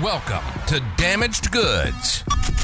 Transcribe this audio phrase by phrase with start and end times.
[0.00, 2.22] Welcome to Damaged Goods,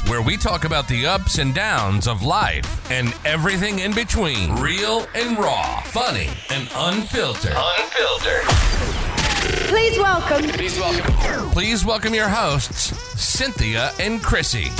[0.08, 4.56] where we talk about the ups and downs of life and everything in between.
[4.56, 7.52] Real and raw, funny and unfiltered.
[7.54, 8.44] Unfiltered.
[9.68, 10.48] Please welcome.
[10.52, 11.50] Please welcome.
[11.50, 14.70] Please welcome your hosts, Cynthia and Chrissy.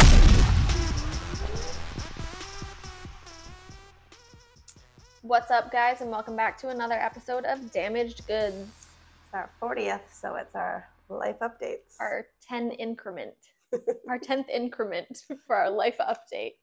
[5.21, 10.01] What's up, guys, and welcome back to another episode of Damaged Goods, It's our 40th,
[10.11, 11.97] so it's our life updates.
[12.01, 13.35] our 10 increment,
[14.09, 16.55] our 10th increment for our life update.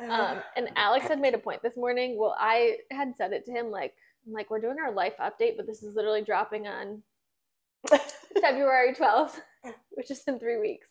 [0.00, 2.18] Um, and Alex had made a point this morning.
[2.18, 3.94] Well, I had said it to him like,
[4.26, 7.02] like, we're doing our life update, but this is literally dropping on
[8.40, 9.40] February 12th,
[9.90, 10.88] which is in three weeks.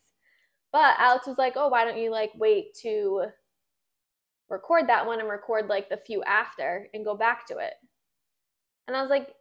[0.71, 3.25] But Alex was like, oh, why don't you like wait to
[4.49, 7.73] record that one and record like the few after and go back to it?
[8.87, 9.33] And I was like,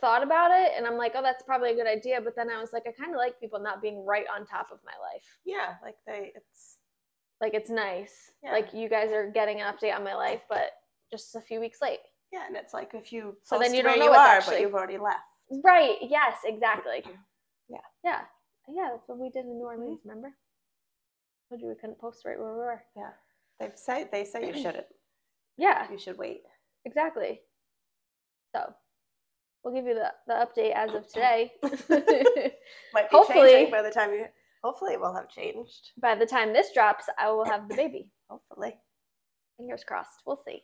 [0.00, 2.20] thought about it and I'm like, oh, that's probably a good idea.
[2.22, 4.68] But then I was like, I kind of like people not being right on top
[4.72, 5.24] of my life.
[5.44, 6.76] yeah, like they, it's,
[7.40, 8.32] Like it's nice.
[8.42, 8.52] Yeah.
[8.52, 10.70] Like you guys are getting an update on my life, but
[11.10, 12.00] just a few weeks late.
[12.32, 14.56] yeah, and it's like if you so then you don't know you are, actually...
[14.56, 15.20] but you've already left.
[15.64, 15.96] Right.
[16.02, 17.04] Yes, exactly.
[17.68, 17.78] Yeah.
[18.04, 18.20] Yeah.
[18.68, 20.08] Yeah, that's what we did in New Orleans, mm-hmm.
[20.08, 20.34] remember?
[21.48, 22.82] Told you we couldn't post right where we were.
[22.96, 23.10] Yeah,
[23.60, 24.86] they say they say you shouldn't.
[25.56, 26.42] Yeah, You should wait.
[26.84, 27.40] exactly.
[28.54, 28.74] So
[29.66, 31.52] we'll give you the, the update as of today.
[32.94, 34.26] Might be Hopefully- changing by the time you.
[34.62, 35.90] Hopefully, it will have changed.
[36.00, 38.08] By the time this drops, I will have the baby.
[38.30, 38.74] Hopefully.
[39.58, 40.22] Fingers crossed.
[40.26, 40.62] We'll see.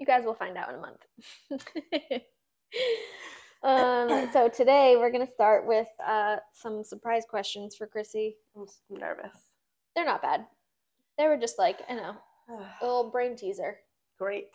[0.00, 1.04] You guys will find out in a month.
[3.62, 8.36] um, so today we're gonna start with uh, some surprise questions for Chrissy.
[8.56, 9.36] I'm nervous.
[9.94, 10.46] They're not bad.
[11.16, 12.16] They were just like, you know,
[12.48, 13.78] a little brain teaser.
[14.18, 14.50] Great.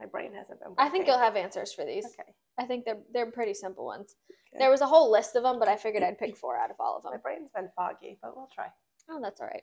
[0.00, 0.74] My brain hasn't been.
[0.78, 2.06] I think you'll have answers for these.
[2.06, 2.32] Okay.
[2.58, 4.16] I think they're they're pretty simple ones.
[4.52, 4.58] Okay.
[4.58, 6.76] There was a whole list of them, but I figured I'd pick four out of
[6.80, 7.12] all of them.
[7.12, 8.66] My brain's been foggy, but we'll try.
[9.10, 9.62] Oh, that's all right.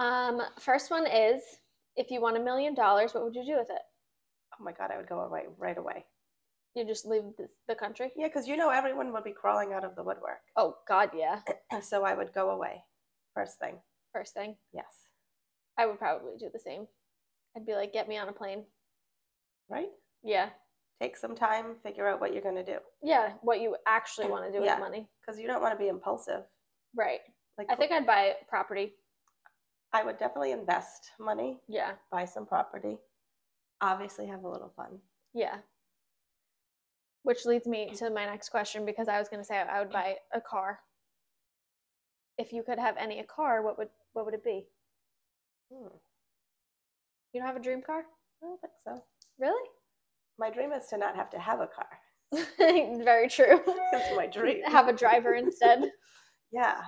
[0.00, 1.42] Um, first one is
[1.96, 3.82] if you won a million dollars, what would you do with it?
[4.58, 6.04] Oh my god, I would go away right away.
[6.74, 8.10] You just leave the, the country?
[8.16, 10.40] Yeah, because you know everyone would be crawling out of the woodwork.
[10.56, 11.40] Oh God, yeah.
[11.82, 12.82] So I would go away.
[13.34, 13.76] First thing.
[14.12, 14.86] First thing, Yes.
[15.76, 16.86] I would probably do the same.
[17.56, 18.64] I'd be like, get me on a plane.
[19.68, 19.88] Right?
[20.22, 20.50] Yeah,
[21.00, 22.78] Take some time, figure out what you're going to do.
[23.02, 23.34] yeah.
[23.42, 24.74] What you actually want to do Yeah.
[24.74, 26.44] with money, Because you don't want to be impulsive.
[26.96, 27.20] right?
[27.56, 28.94] Like I think I'd buy property.
[29.92, 32.98] I would definitely invest money, Yeah, buy some property,
[33.80, 35.00] obviously have a little fun.
[35.34, 35.58] yeah.
[37.22, 39.92] Which leads me to my next question because I was going to say I would
[39.92, 40.80] buy a car.
[42.38, 44.66] If you could have any a car, what would what would it be?
[45.72, 45.88] Hmm,
[47.32, 48.04] You don't have a dream car?
[48.42, 49.02] I don't think so.
[49.38, 49.68] Really?
[50.38, 51.88] My dream is to not have to have a car.
[53.04, 53.60] Very true.
[53.92, 54.62] It's my dream.
[54.64, 55.90] have a driver instead.
[56.50, 56.80] Yeah.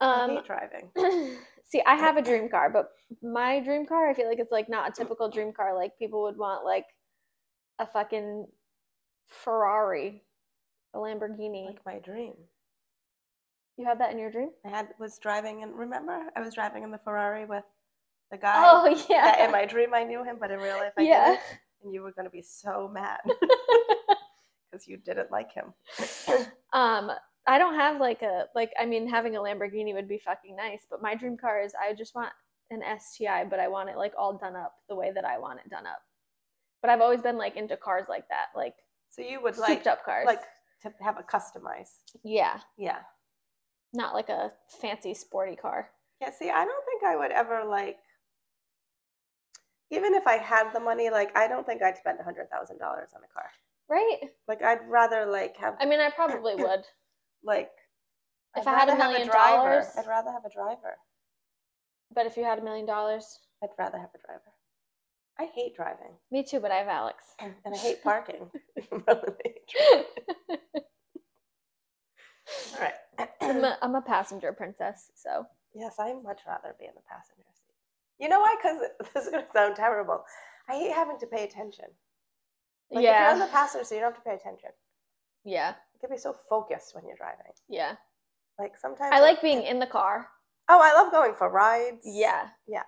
[0.00, 0.90] I Um, hate driving.
[1.64, 2.88] see, I have a dream car, but
[3.22, 5.76] my dream car, I feel like it's like not a typical dream car.
[5.76, 6.86] Like people would want like
[7.78, 8.46] a fucking
[9.28, 10.24] Ferrari,
[10.92, 11.66] a Lamborghini.
[11.66, 12.34] Like my dream.
[13.76, 14.50] you had that in your dream?
[14.64, 17.64] I had was driving and remember I was driving in the Ferrari with
[18.30, 19.22] the guy Oh yeah.
[19.22, 21.24] that in my dream I knew him, but in real life I yeah.
[21.30, 21.40] didn't.
[21.84, 23.20] And you were gonna be so mad
[24.70, 25.72] because you didn't like him.
[26.72, 27.10] um,
[27.46, 28.70] I don't have like a like.
[28.78, 31.94] I mean, having a Lamborghini would be fucking nice, but my dream car is I
[31.94, 32.30] just want
[32.70, 35.60] an STI, but I want it like all done up the way that I want
[35.64, 36.00] it done up.
[36.82, 38.74] But I've always been like into cars like that, like
[39.08, 40.26] So you would like up cars.
[40.26, 40.42] like
[40.82, 42.18] to have a customized.
[42.22, 42.98] yeah, Yeah.
[43.94, 45.88] not like a fancy sporty car.
[46.20, 47.96] Yeah, see, I don't think I would ever like
[49.90, 52.78] even if I had the money, like I don't think I'd spend a hundred thousand
[52.78, 53.50] dollars on a car.
[53.88, 54.18] Right?
[54.46, 56.84] Like I'd rather like have I mean, I probably would.
[57.42, 57.70] like
[58.56, 59.56] If I'd I had a million driver.
[59.70, 60.96] dollars- I'd rather have a driver.
[62.14, 64.52] But if you had a million dollars, I'd rather have a driver.
[65.38, 66.58] I hate driving me too.
[66.60, 67.24] But I have Alex.
[67.40, 68.50] and I hate parking.
[68.90, 70.04] Really hate driving.
[72.74, 73.28] All right.
[73.40, 77.42] I'm a, I'm a passenger princess, so yes, I'd much rather be in the passenger
[77.52, 77.57] seat.
[78.18, 78.56] You know why?
[78.60, 78.78] Because
[79.14, 80.24] this is going to sound terrible.
[80.68, 81.86] I hate having to pay attention.
[82.90, 84.70] Like if you're in the passenger seat, you don't have to pay attention.
[85.44, 87.52] yeah, You can be so focused when you're driving.
[87.68, 87.94] yeah.
[88.58, 90.28] Like sometimes I like being in the car.
[90.68, 92.02] Oh, I love going for rides.
[92.04, 92.82] Yeah, Yeah.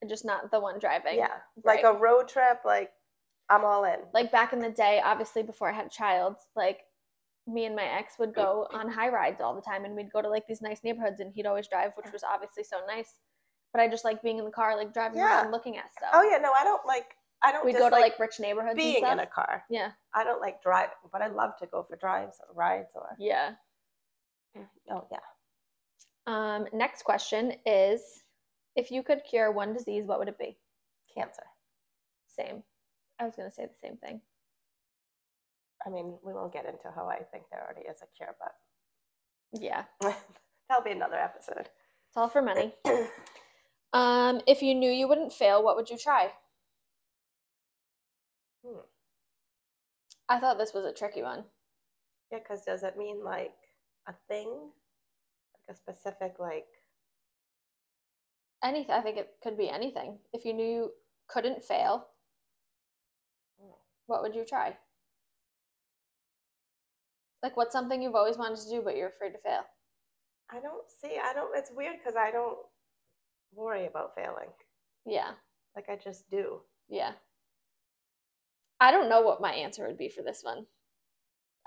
[0.00, 1.16] And just not the one driving.
[1.16, 1.36] Yeah.
[1.64, 1.94] Like Right.
[1.94, 2.90] a road trip, like
[3.48, 4.00] I'm all in.
[4.12, 6.80] like back in the day, obviously before I had a child, like
[7.46, 10.22] me and my ex would go on high rides all the time and we'd go
[10.22, 13.14] to like these nice neighborhoods and he'd always drive, which was obviously so nice.
[13.72, 15.42] But I just like being in the car, like driving Yeah.
[15.42, 16.10] around looking at stuff.
[16.12, 18.76] Oh yeah, no, I don't like I don't We'd go to like, like rich neighborhoods
[18.76, 19.64] being in a car.
[19.68, 19.92] yeah.
[20.14, 23.52] I don't like driving, but I love to go for drives or rides or Yeah.
[24.90, 25.18] Oh yeah.
[26.26, 28.22] Um, next question is
[28.76, 30.56] if you could cure one disease, what would it be?
[31.14, 31.42] Cancer.
[32.28, 32.62] Same.
[33.18, 34.20] I was gonna say the same thing.
[35.84, 38.54] I mean, we won't get into how I think there already is a cure, but
[39.60, 39.84] Yeah.
[40.68, 41.68] that'll be another episode.
[42.08, 42.74] It's all for money.
[43.92, 46.30] um, if you knew you wouldn't fail, what would you try?
[48.64, 48.80] Hmm.
[50.28, 51.44] I thought this was a tricky one.
[52.30, 53.54] Yeah, because does it mean like
[54.08, 56.66] a thing, like a specific like?
[58.64, 58.94] Anything.
[58.94, 60.18] I think it could be anything.
[60.32, 60.92] If you knew you
[61.28, 62.06] couldn't fail,
[63.60, 63.72] Hmm.
[64.06, 64.76] what would you try?
[67.42, 69.64] Like, what's something you've always wanted to do but you're afraid to fail?
[70.48, 71.18] I don't see.
[71.22, 71.56] I don't.
[71.56, 72.58] It's weird because I don't
[73.54, 74.48] worry about failing.
[75.06, 75.32] Yeah,
[75.76, 76.60] Like I just do.
[76.88, 77.12] yeah.
[78.80, 80.66] I don't know what my answer would be for this one.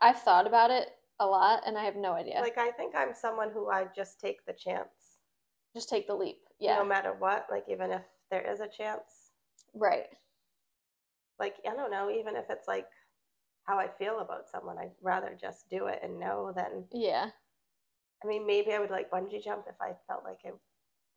[0.02, 0.90] I've thought about it
[1.20, 2.42] a lot and I have no idea.
[2.42, 5.20] Like I think I'm someone who I just take the chance,
[5.74, 6.40] Just take the leap.
[6.60, 7.48] Yeah, no matter what.
[7.50, 9.32] Like even if there is a chance,
[9.74, 10.08] right.
[11.40, 12.10] like I don't know.
[12.10, 12.88] Even if it's like
[13.64, 16.84] how I feel about someone, I'd rather just do it and know than.
[16.92, 17.30] Yeah,
[18.24, 20.54] I mean, maybe I would like bungee jump if I felt like it,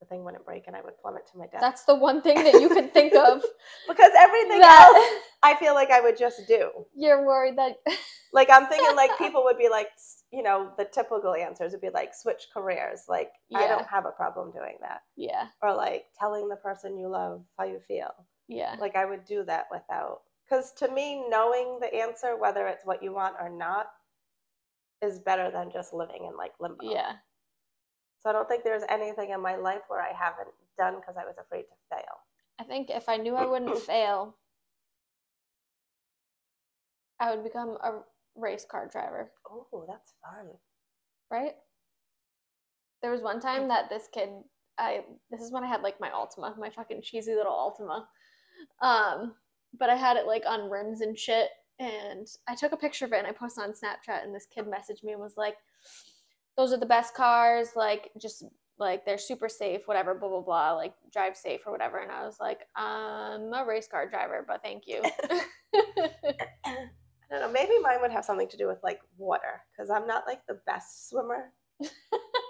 [0.01, 1.61] the thing wouldn't break and I would plummet to my death.
[1.61, 3.43] that's the one thing that you could think of.
[3.89, 4.97] because everything else
[5.43, 6.71] I feel like I would just do.
[6.95, 7.77] you're worried that.
[8.31, 9.89] Like I'm thinking like people would be like,
[10.31, 13.05] you know, the typical answers would be like switch careers.
[13.09, 15.01] Like I don't have a problem doing that.
[15.17, 18.11] yeah, Or like telling the person you love how you feel.
[18.47, 22.85] yeah, Like I would do that without cuz to me knowing the answer whether it's
[22.85, 23.87] what you want or not
[25.01, 26.85] is better than just living in like limbo.
[26.85, 27.13] yeah.
[28.21, 31.25] So I don't think there's anything in my life where I haven't done cuz I
[31.25, 32.25] was afraid to fail.
[32.59, 34.37] I think if I knew I wouldn't fail,
[37.21, 38.03] I would become a
[38.37, 40.59] race car driver, Oh, that's fun.
[41.31, 41.57] right?
[43.03, 44.29] There was one time that this kid,
[44.77, 48.07] I this is when I had like my Altima, my fucking cheesy little Altima.
[48.81, 49.37] Um,
[49.79, 53.13] but I had it like on rims and shit, and I took a picture of
[53.13, 55.57] it and I posted on Snapchat, and this kid messaged me and was like,
[56.59, 58.45] "Those are the best cars, like just
[58.79, 62.27] like they're super safe, whatever, blah blah blah, like drive safe or whatever." And I
[62.27, 65.03] was like, "I'm a race car driver, but thank you."
[67.31, 67.53] I don't know.
[67.53, 70.61] Maybe mine would have something to do with like water because I'm not like the
[70.67, 71.53] best swimmer.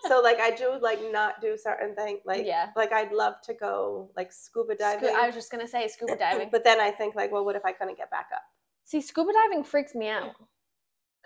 [0.08, 2.20] so like I do like not do certain things.
[2.24, 2.70] Like Yeah.
[2.76, 5.08] like I'd love to go like scuba diving.
[5.10, 6.48] Scu- I was just gonna say scuba diving.
[6.50, 8.42] but then I think like, well, what if I couldn't get back up?
[8.84, 10.34] See, scuba diving freaks me out.
[10.40, 10.46] Oh.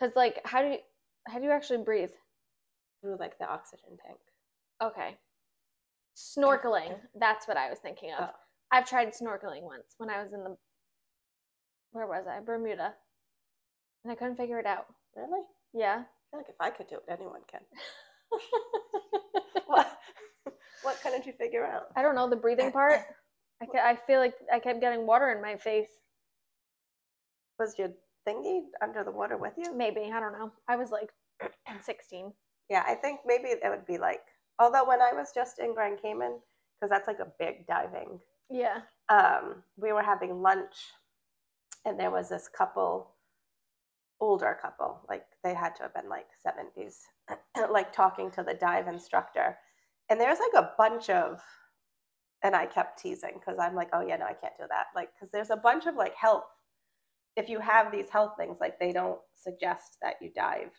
[0.00, 0.78] Cause like, how do you
[1.26, 2.10] how do you actually breathe?
[3.02, 4.18] Through like the oxygen tank.
[4.82, 5.16] Okay,
[6.16, 6.96] snorkeling.
[7.18, 8.28] That's what I was thinking of.
[8.28, 8.36] Oh.
[8.70, 10.56] I've tried snorkeling once when I was in the
[11.92, 12.40] where was I?
[12.40, 12.94] Bermuda,
[14.04, 14.86] and I couldn't figure it out.
[15.16, 15.42] Really?
[15.74, 16.02] Yeah.
[16.02, 17.60] I feel like if I could do it, anyone can.
[19.66, 19.98] what?
[20.82, 21.88] what couldn't you figure out?
[21.96, 23.00] I don't know the breathing part.
[23.60, 25.90] I, ke- I feel like I kept getting water in my face.
[27.58, 27.88] Was your
[28.26, 29.74] thingy under the water with you?
[29.76, 30.50] Maybe I don't know.
[30.68, 31.10] I was like
[31.82, 32.32] 16.
[32.72, 34.22] Yeah, I think maybe it would be like.
[34.58, 36.38] Although when I was just in Grand Cayman,
[36.82, 38.18] because that's like a big diving
[38.50, 38.80] Yeah.
[39.08, 40.74] um, we were having lunch
[41.84, 43.14] and there was this couple
[44.20, 46.94] older couple like they had to have been like 70s
[47.70, 49.58] like talking to the dive instructor
[50.10, 51.40] and there's like a bunch of
[52.44, 55.10] and i kept teasing because i'm like oh yeah no i can't do that like
[55.14, 56.44] because there's a bunch of like health
[57.36, 60.70] if you have these health things like they don't suggest that you dive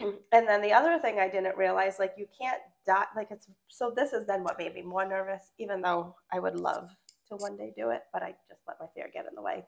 [0.00, 3.92] and then the other thing i didn't realize like you can't die like it's so
[3.94, 6.90] this is then what made me more nervous even though i would love
[7.28, 9.64] to one day do it but i just let my fear get in the way.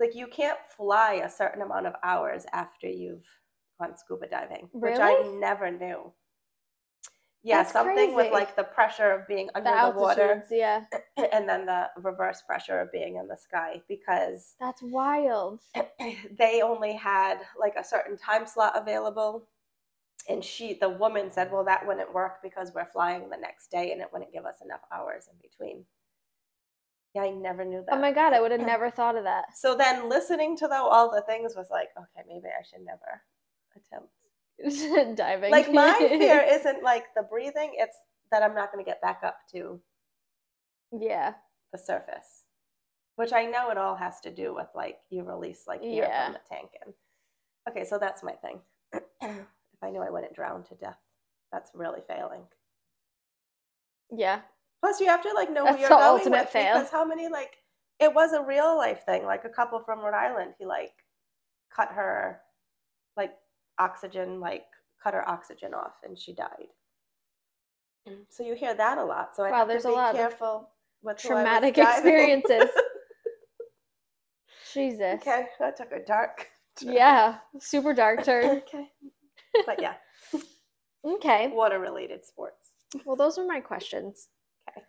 [0.00, 3.26] Like you can't fly a certain amount of hours after you've
[3.80, 6.12] gone scuba diving which i never knew.
[7.42, 10.84] Yeah That's something with like the pressure of being under the, water yeah.
[11.32, 15.60] and then the reverse pressure of being in the sky because That's wild.
[16.38, 19.46] they only had like a certain time slot available
[20.28, 23.92] and she the woman said well that wouldn't work because we're flying the next day
[23.92, 25.84] and it wouldn't give us enough hours in between
[27.14, 29.24] yeah i never knew oh that Oh my god, I would have never thought of
[29.24, 29.44] that.
[29.56, 33.22] so then listening to though all the things was like okay maybe i should never
[33.76, 35.50] attempt Diving.
[35.50, 37.96] like my fear isn't like the breathing it's
[38.30, 39.80] that i'm not going to get back up to
[40.92, 41.34] yeah.
[41.72, 42.44] the surface
[43.16, 46.24] which i know it all has to do with like you release like air Yeah.
[46.26, 46.94] from the tank and
[47.68, 48.60] okay so that's my thing
[49.84, 50.98] i knew i wouldn't drown to death
[51.52, 52.42] that's really failing
[54.10, 54.40] Yeah.
[54.80, 56.74] plus you have to like know That's who you're the going ultimate with fail.
[56.74, 57.58] because how many like
[58.00, 60.92] it was a real life thing like a couple from rhode island he like
[61.74, 62.40] cut her
[63.16, 63.34] like
[63.78, 64.64] oxygen like
[65.02, 66.68] cut her oxygen off and she died.
[68.08, 68.24] Mm.
[68.30, 69.36] So you hear that a lot.
[69.36, 70.70] So I Wow, have there's to a be lot of careful
[71.02, 72.70] with who I was Traumatic experiences.
[74.72, 75.20] Jesus.
[75.22, 76.48] okay, that took a dark.
[76.82, 76.92] turn.
[76.92, 78.62] Yeah, super dark turn.
[78.66, 78.90] okay,
[79.66, 79.94] but yeah,
[81.04, 81.48] Okay.
[81.48, 82.70] water related sports.
[83.04, 84.28] Well, those are my questions.
[84.70, 84.82] Okay.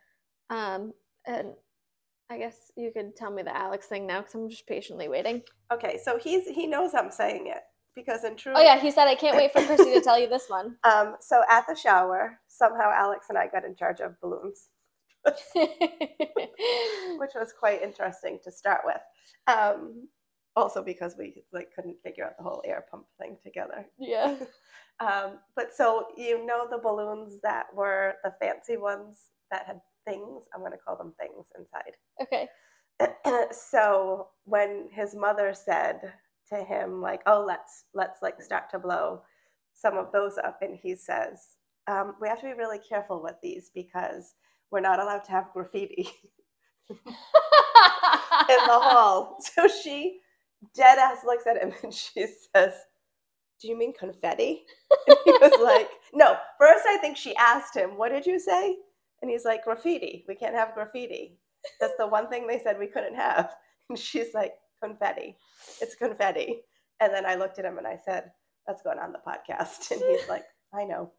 [0.50, 0.94] Um,
[1.26, 1.54] and
[2.30, 5.42] I guess you could tell me the Alex thing now because I'm just patiently waiting.
[5.74, 7.62] Okay, so he's he knows I'm saying it
[7.96, 8.56] because in truth.
[8.58, 10.78] Oh yeah, he said I can't wait for Chrissy to tell you this one.
[10.84, 14.70] Um, so at the shower, somehow Alex and I got in charge of balloons,
[15.56, 19.02] which was quite interesting to start with.
[19.48, 20.08] Um,
[20.56, 23.86] also because we like couldn't figure out the whole air pump thing together.
[24.00, 24.36] yeah.
[25.02, 30.46] Um, but so you know the balloons that were the fancy ones that had things.
[30.54, 31.98] I'm going to call them things inside.
[32.22, 32.48] Okay.
[33.52, 36.14] so when his mother said
[36.50, 39.22] to him like oh let's let's like start to blow
[39.74, 41.58] some of those up and he says
[41.88, 44.36] um, we have to be really careful with these because
[44.72, 46.08] we're not allowed to have graffiti
[46.90, 50.20] in the hall so she
[50.74, 52.74] dead ass looks at him and she says
[53.62, 54.64] do you mean confetti
[55.08, 58.76] and he was like no first i think she asked him what did you say
[59.22, 61.38] and he's like graffiti we can't have graffiti
[61.80, 63.56] that's the one thing they said we couldn't have.
[63.88, 65.38] And she's like, confetti.
[65.80, 66.62] It's confetti.
[67.00, 68.32] And then I looked at him and I said,
[68.66, 69.92] that's going on the podcast.
[69.92, 70.44] And he's like,
[70.74, 71.12] I know.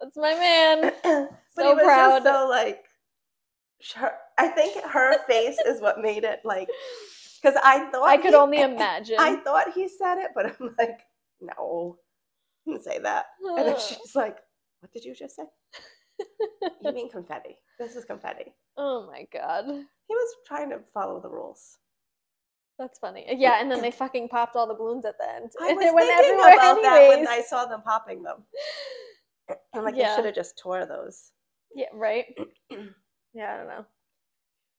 [0.00, 0.92] That's my man.
[1.04, 2.22] but So he was proud.
[2.24, 2.86] so like,
[3.94, 6.68] her, I think her face is what made it like,
[7.42, 9.16] because I thought I could he- only imagine.
[9.18, 11.00] I thought he said it, but I'm like,
[11.40, 11.96] no,
[12.64, 13.26] he didn't say that.
[13.42, 14.38] And then she's like,
[14.80, 15.44] what did you just say?
[16.82, 17.56] You mean confetti?
[17.78, 18.52] This is confetti.
[18.76, 19.64] oh my god.
[19.66, 21.78] He was trying to follow the rules.
[22.78, 23.26] That's funny.
[23.36, 25.50] Yeah, and then they fucking popped all the balloons at the end.
[25.60, 27.28] I was went thinking about that when.
[27.28, 28.44] I saw them popping them.
[29.74, 30.12] I'm like, Yeah.
[30.12, 31.30] I should have just tore those.
[31.74, 32.24] Yeah, right?
[33.34, 33.84] yeah, I don't know.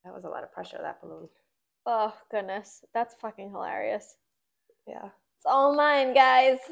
[0.03, 1.29] That was a lot of pressure, that balloon.
[1.85, 2.83] Oh goodness.
[2.93, 4.15] That's fucking hilarious.
[4.87, 5.05] Yeah.
[5.37, 6.57] It's all mine, guys.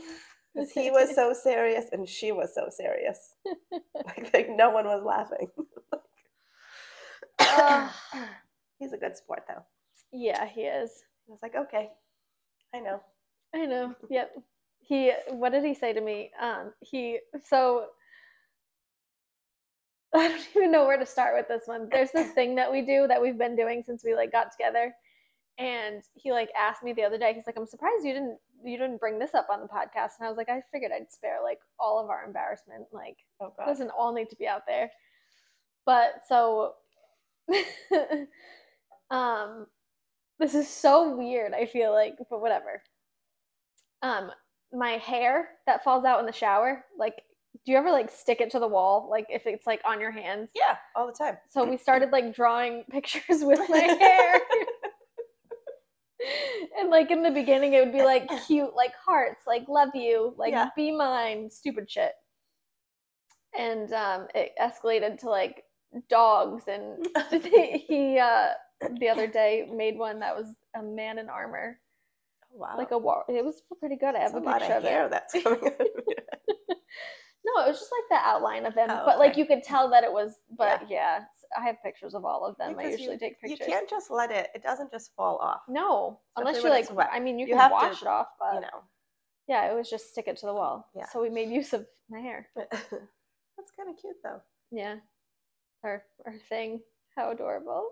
[0.55, 3.35] Because he was so serious and she was so serious.
[3.95, 5.47] like, like no one was laughing.
[7.39, 7.91] Ugh.
[8.79, 9.63] He's a good sport, though.
[10.11, 10.91] Yeah, he is.
[11.27, 11.89] I was like, okay,
[12.73, 12.99] I know.
[13.53, 13.95] I know.
[14.09, 14.31] Yep.
[14.79, 16.31] He what did he say to me?
[16.41, 17.87] Um he so
[20.15, 21.87] I don't even know where to start with this one.
[21.91, 24.93] There's this thing that we do that we've been doing since we like got together.
[25.59, 28.77] And he like asked me the other day, he's like, I'm surprised you didn't you
[28.77, 30.11] didn't bring this up on the podcast.
[30.19, 32.85] And I was like, I figured I'd spare like all of our embarrassment.
[32.91, 33.65] Like Oh, it God.
[33.65, 34.89] doesn't all need to be out there.
[35.85, 36.73] But so
[39.11, 39.67] um
[40.39, 42.81] this is so weird, I feel like, but whatever.
[44.01, 44.31] Um
[44.71, 47.21] my hair that falls out in the shower, like
[47.69, 50.09] do you ever like stick it to the wall like if it's like on your
[50.09, 50.49] hands?
[50.55, 51.37] Yeah, all the time.
[51.47, 54.41] So we started like drawing pictures with my hair.
[56.79, 60.33] and like in the beginning it would be like cute like hearts, like love you,
[60.35, 60.69] like Yeah.
[60.75, 62.13] be mine, stupid shit.
[63.55, 65.61] And um it escalated to like
[66.09, 67.07] dogs and
[67.87, 68.47] he uh
[68.99, 71.79] the other day made one that was a man in armor.
[72.51, 72.73] wow.
[72.79, 74.15] Like a war it was pretty good.
[74.15, 75.11] I That's have a, a lot picture of of hair it.
[75.11, 75.71] that's coming
[77.47, 77.65] out of your head.
[77.65, 79.89] No, it was just like the outline of them, Oh, But like you could tell
[79.89, 81.25] that it was but yeah,
[81.57, 82.77] I have pictures of all of them.
[82.77, 83.59] I usually you, take pictures.
[83.59, 85.61] You can't just let it, it doesn't just fall off.
[85.67, 86.91] No, unless you like.
[86.93, 87.09] wet.
[87.11, 88.83] I mean, you, You can wash to, it off, but You know.
[89.47, 90.87] yeah, it was just stick it to the wall.
[90.95, 91.05] Yeah.
[91.11, 92.47] So we made use of my hair.
[92.55, 94.41] that's kind of cute, though.
[94.71, 94.97] Yeah,
[95.83, 96.81] our our thing.
[97.15, 97.89] How adorable.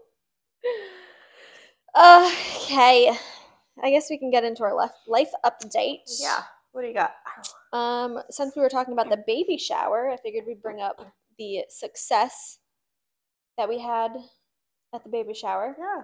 [1.95, 3.11] Okay,
[3.83, 6.01] I guess we can get into our life life update.
[6.19, 6.43] Yeah.
[6.71, 7.15] What do you got?
[7.73, 10.99] Um, since we were talking about the baby shower, I figured we'd bring up
[11.37, 12.59] the success
[13.57, 14.11] that we had
[14.93, 15.75] at the baby shower.
[15.77, 16.03] Yeah,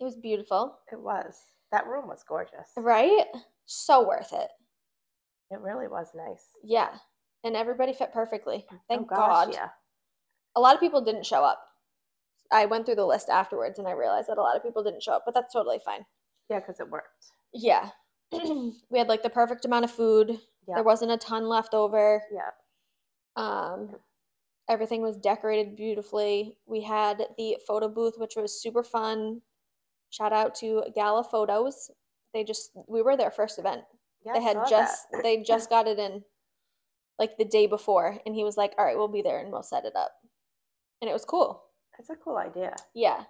[0.00, 1.36] It was beautiful, it was.
[1.72, 2.70] That room was gorgeous.
[2.76, 3.24] right?
[3.66, 4.48] So worth it.
[5.50, 6.44] It really was nice.
[6.62, 6.90] Yeah,
[7.44, 8.66] and everybody fit perfectly.
[8.88, 9.54] Thank oh, gosh, God.
[9.54, 9.68] Yeah.
[10.56, 11.60] a lot of people didn't show up.
[12.52, 15.02] I went through the list afterwards and I realized that a lot of people didn't
[15.02, 16.04] show up, but that's totally fine.
[16.48, 17.26] Yeah, because it worked.
[17.54, 17.90] Yeah.
[18.32, 20.40] we had like the perfect amount of food.
[20.66, 20.74] Yeah.
[20.76, 22.22] There wasn't a ton left over.
[22.32, 22.50] Yeah.
[23.36, 23.96] Um
[24.68, 26.56] everything was decorated beautifully.
[26.66, 29.42] We had the photo booth which was super fun.
[30.10, 31.90] Shout out to Gala Photos.
[32.34, 33.82] They just we were their first event.
[34.24, 36.24] Yeah, they had just they just got it in
[37.18, 39.62] like the day before and he was like, "All right, we'll be there and we'll
[39.62, 40.12] set it up."
[41.00, 41.64] And it was cool.
[41.98, 42.74] It's a cool idea.
[42.94, 43.24] Yeah.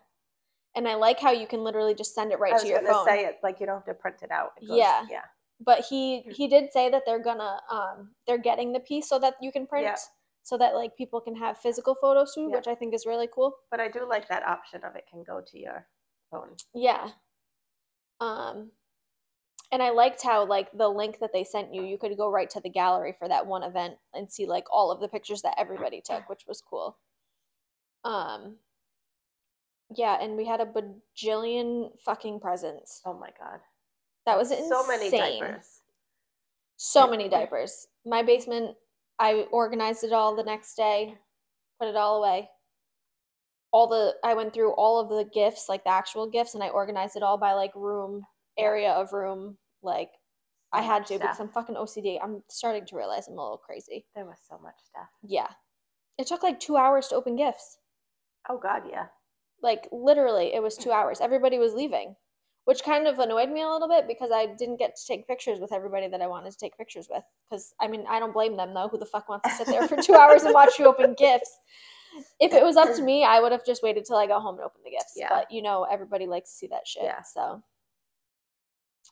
[0.77, 3.07] And I like how you can literally just send it right to your phone.
[3.07, 4.53] say it like you don't have to print it out.
[4.61, 5.07] It goes- Yeah.
[5.11, 5.25] Yeah.
[5.61, 9.35] But he he did say that they're gonna um they're getting the piece so that
[9.41, 9.97] you can print Yeah.
[10.43, 12.57] so that like people can have physical photos too Yeah.
[12.57, 15.23] which i think is really cool But I do like that option of it can
[15.23, 15.87] go to your
[16.31, 16.57] phone.
[16.75, 17.11] yeah
[18.21, 18.71] um
[19.73, 22.51] and i liked how like the link that they sent you you could go right
[22.51, 25.55] to the gallery for that one event and see like all of the pictures that
[25.59, 26.99] everybody took which was cool
[28.05, 28.57] um
[29.95, 33.61] yeah and we had a bajillion fucking presents Oh my god.
[34.27, 35.81] That was insane So many diapers.
[36.77, 37.87] so many diapers.
[38.07, 38.77] My basement,
[39.19, 41.15] I organized it all the next day,
[41.81, 42.49] put it all away.
[43.73, 46.69] All the I went through all of the gifts, like the actual gifts, and I
[46.71, 48.25] organized it all by like room,
[48.59, 49.59] area of room.
[49.83, 50.11] Like
[50.73, 51.39] I had to because.
[51.41, 52.19] I'm fucking OCD.
[52.23, 54.07] I'm starting to realize I'm a little crazy.
[54.15, 55.09] There was so much stuff.
[55.23, 55.49] Yeah.
[56.19, 57.79] It took like two hours to open gifts.
[58.49, 59.07] Oh god, yeah.
[59.63, 61.21] Like literally, it was two hours.
[61.21, 62.17] Everybody was leaving,
[62.71, 65.59] which kind of annoyed me a little bit because I didn't get to take pictures
[65.59, 67.25] with everybody that I wanted to take pictures with.
[67.51, 68.87] Because I mean, I don't blame them though.
[68.87, 71.51] Who the fuck wants to sit there for two hours and watch you open gifts?
[72.39, 74.55] If it was up to me, I would have just waited till I got home
[74.55, 75.15] and opened the gifts.
[75.17, 75.27] Yeah.
[75.31, 77.03] But you know, everybody likes to see that shit.
[77.03, 77.23] Yeah.
[77.23, 77.61] So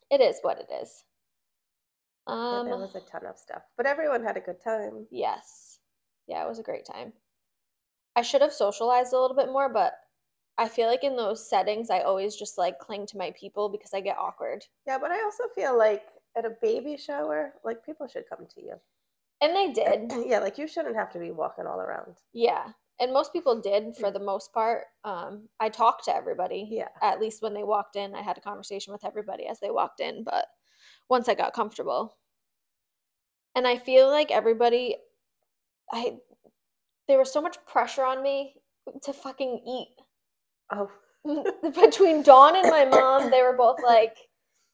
[0.08, 1.02] it is what it is.
[2.28, 2.66] Um.
[2.66, 3.62] there was a ton of stuff.
[3.76, 5.08] But everyone had a good time.
[5.10, 5.80] Yes.
[6.28, 7.12] Yeah, it was a great time.
[8.14, 9.94] I should have socialized a little bit more, but
[10.58, 13.94] I feel like in those settings, I always just like cling to my people because
[13.94, 14.64] I get awkward.
[14.86, 16.02] Yeah, but I also feel like
[16.36, 18.74] at a baby shower, like people should come to you.
[19.40, 20.12] And they did.
[20.28, 22.16] Yeah, like you shouldn't have to be walking all around.
[22.32, 22.66] Yeah.
[23.00, 24.86] And most people did for the most part.
[25.04, 26.66] Um, I talked to everybody.
[26.68, 26.88] Yeah.
[27.00, 30.00] At least when they walked in, I had a conversation with everybody as they walked
[30.00, 30.24] in.
[30.24, 30.46] But
[31.08, 32.16] once I got comfortable,
[33.54, 34.96] and I feel like everybody,
[35.92, 36.16] I,
[37.06, 38.54] there was so much pressure on me
[39.02, 39.94] to fucking eat.
[40.72, 40.90] Oh,
[41.74, 44.16] between Dawn and my mom, they were both like,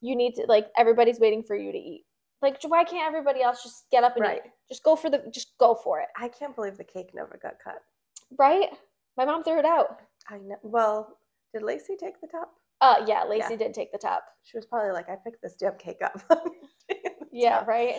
[0.01, 2.03] "You need to like everybody's waiting for you to eat."
[2.41, 4.41] Like, why can't everybody else just get up and right.
[4.45, 4.51] eat?
[4.69, 7.53] Just go for the, just go for it, I can't believe the cake never got
[7.63, 7.77] cut.
[8.37, 8.69] right?
[9.17, 9.97] My mom threw it out.
[10.29, 10.57] I know.
[10.61, 11.17] Well,
[11.53, 12.51] did Lacey take the top?
[12.81, 13.57] Uh, yeah, Lacey Yeah.
[13.57, 14.23] did take the top.
[14.43, 16.21] She was probably like, I picked this damn cake up.
[17.31, 17.67] Yeah, Top.
[17.67, 17.95] right.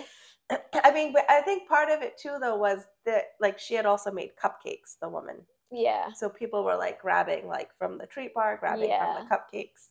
[0.84, 3.84] I mean, but I think part of it too, though, was that like she had
[3.84, 5.36] also made cupcakes, the woman.
[5.70, 9.14] Yeah, So people were like grabbing like from the treat bar, grabbing Yeah.
[9.16, 9.88] from the cupcakes,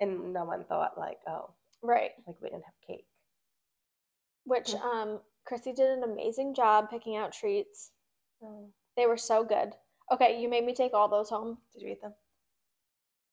[0.00, 1.50] and no one thought like, oh,
[1.82, 2.12] right.
[2.26, 3.06] like we didn't have cake.
[4.44, 4.82] Which Mm.
[4.82, 7.90] um, Chrissy did an amazing job picking out treats.
[8.42, 9.74] Oh, They were so good.
[10.12, 11.58] Okay, you made me take all those home.
[11.72, 12.14] did you eat them?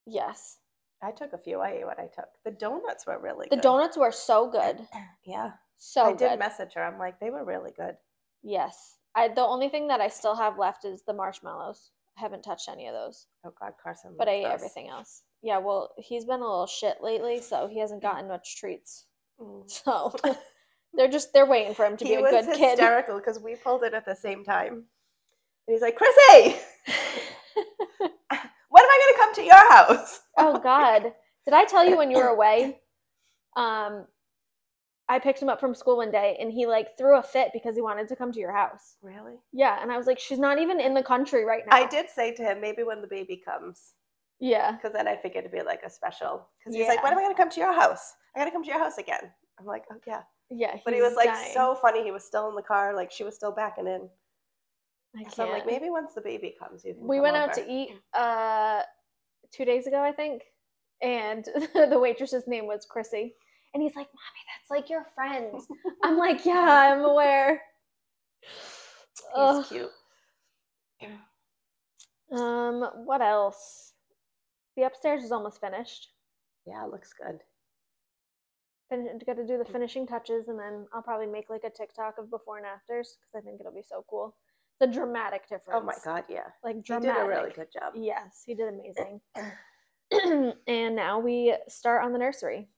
[0.06, 0.58] Yes,
[1.02, 1.60] I took a few.
[1.60, 2.28] I ate what I took.
[2.44, 3.62] The donuts were really the good.
[3.62, 4.86] donuts were so good,
[5.24, 6.82] Yeah, so I did message her.
[6.84, 7.96] I'm like, they were really good.
[8.42, 8.97] Yes.
[9.14, 11.90] I the only thing that I still have left is the marshmallows.
[12.16, 13.26] I haven't touched any of those.
[13.44, 14.14] Oh God, Carson.
[14.18, 14.52] But I ate those.
[14.54, 15.22] everything else.
[15.42, 19.06] Yeah, well, he's been a little shit lately, so he hasn't gotten much treats.
[19.40, 19.64] Mm.
[19.84, 20.12] So
[20.94, 22.70] they're just they're waiting for him to he be a good kid.
[22.70, 24.72] hysterical because we pulled it at the same time.
[24.72, 24.84] And
[25.74, 26.56] he's like, Chrissy,
[27.98, 30.20] when am I going to come to your house?
[30.38, 31.12] oh god.
[31.44, 32.80] Did I tell you when you were away?
[33.56, 34.06] Um
[35.08, 37.74] I picked him up from school one day and he like threw a fit because
[37.74, 38.96] he wanted to come to your house.
[39.02, 39.34] Really?
[39.52, 41.76] Yeah, and I was like, she's not even in the country right now.
[41.76, 43.94] I did say to him, maybe when the baby comes,
[44.38, 44.72] Yeah.
[44.72, 46.48] because then I figured it'd be like a special.
[46.58, 48.14] Because he's like, when am I going to come to your house?
[48.36, 49.32] I got to come to your house again.
[49.58, 50.22] I'm like, oh yeah.
[50.50, 50.76] Yeah.
[50.84, 51.52] But he was like dying.
[51.54, 52.02] so funny.
[52.04, 54.08] He was still in the car, like she was still backing in.
[55.16, 57.06] I So I'm like, maybe once the baby comes, you can.
[57.06, 58.82] we come went out to eat uh
[59.50, 60.42] two days ago i think
[61.00, 61.44] and
[61.74, 63.34] the waitress's name was chrissy
[63.74, 65.60] and he's like mommy that's like your friend
[66.04, 67.62] i'm like yeah i'm aware
[69.34, 69.64] He's Ugh.
[69.68, 69.90] cute.
[72.32, 73.92] um what else
[74.76, 76.08] the upstairs is almost finished
[76.66, 77.40] Yeah, it looks good.
[78.90, 82.16] Fin- got to do the finishing touches and then i'll probably make like a tiktok
[82.18, 84.34] of before and afters because i think it'll be so cool
[84.80, 86.44] the dramatic difference Oh my god, yeah.
[86.62, 87.94] like He dramatic did a really good job.
[87.96, 89.20] Yes, he did amazing.
[90.68, 92.68] and now we start on the nursery,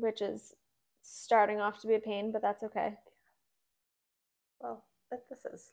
[0.00, 0.54] which is
[1.02, 2.94] starting off to be a pain, but that's okay.
[4.60, 5.70] Well, this is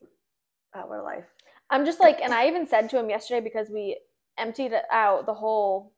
[0.74, 1.26] our life.
[1.70, 4.00] I'm just like, and I even said to him yesterday because we
[4.38, 5.94] emptied out the whole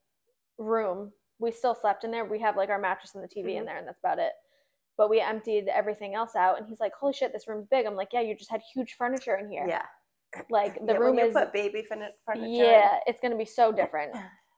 [0.58, 1.12] room.
[1.40, 2.26] We still slept in there.
[2.26, 3.66] We have like our mattress and the TV in Mhm.
[3.68, 4.34] there, and that's about it.
[4.98, 7.96] But we emptied everything else out, and he's like, "Holy shit, this room's big." I'm
[7.96, 9.66] like, "Yeah, you just had huge furniture in here.
[9.68, 9.86] Yeah.
[10.50, 12.14] Like the Yeah, room is put baby furniture.
[12.36, 14.14] in- yeah it's going to be so different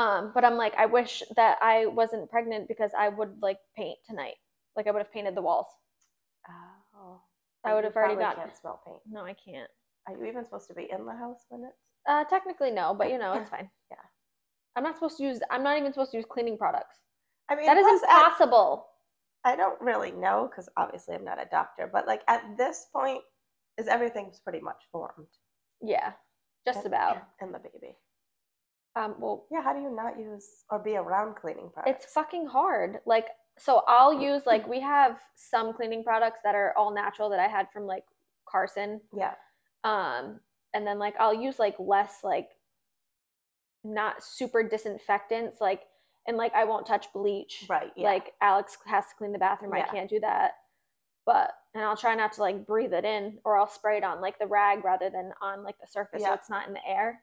[0.00, 3.98] um but i'm like i wish that i wasn't pregnant because i would like paint
[4.08, 4.34] tonight
[4.76, 5.66] like i would have painted the walls
[7.02, 7.20] Oh.
[7.64, 8.98] I would have already probably got- Can't smell paint.
[9.10, 9.70] no i can't
[10.06, 11.76] Are you even supposed to be in the house when it's?
[12.08, 13.96] uh technically no but you know it's fine Yeah.
[14.76, 16.96] i'm not supposed to use i'm not even supposed to use cleaning products
[17.48, 18.86] I mean, that is impossible
[19.44, 23.22] I don't really know because obviously I'm not a doctor, but like at this point,
[23.78, 25.26] is everything's pretty much formed.
[25.82, 26.12] Yeah,
[26.66, 27.16] just in- about.
[27.40, 27.96] in the baby.
[28.96, 32.04] Um, well, Yeah, how do you not use or be around cleaning products?
[32.04, 32.98] it's fucking hard.
[33.06, 33.26] Like,
[33.58, 37.46] so I'll use like we have some cleaning products that are all natural that I
[37.46, 38.04] had from like
[38.48, 39.00] Carson.
[39.16, 39.34] yeah,
[39.84, 40.40] Um,
[40.74, 42.48] and then like I'll use like less like
[43.84, 45.82] not super disinfectants, like
[46.26, 47.64] and like I won't touch bleach.
[47.68, 47.92] right.
[47.96, 48.08] Yeah.
[48.08, 49.72] Like Alex has to clean the bathroom.
[49.74, 49.86] Yeah.
[49.88, 50.52] I can't do that.
[51.26, 54.20] But and I'll try not to like breathe it in or I'll spray it on
[54.20, 57.22] like the rag rather than on like the surface so it's not in the air.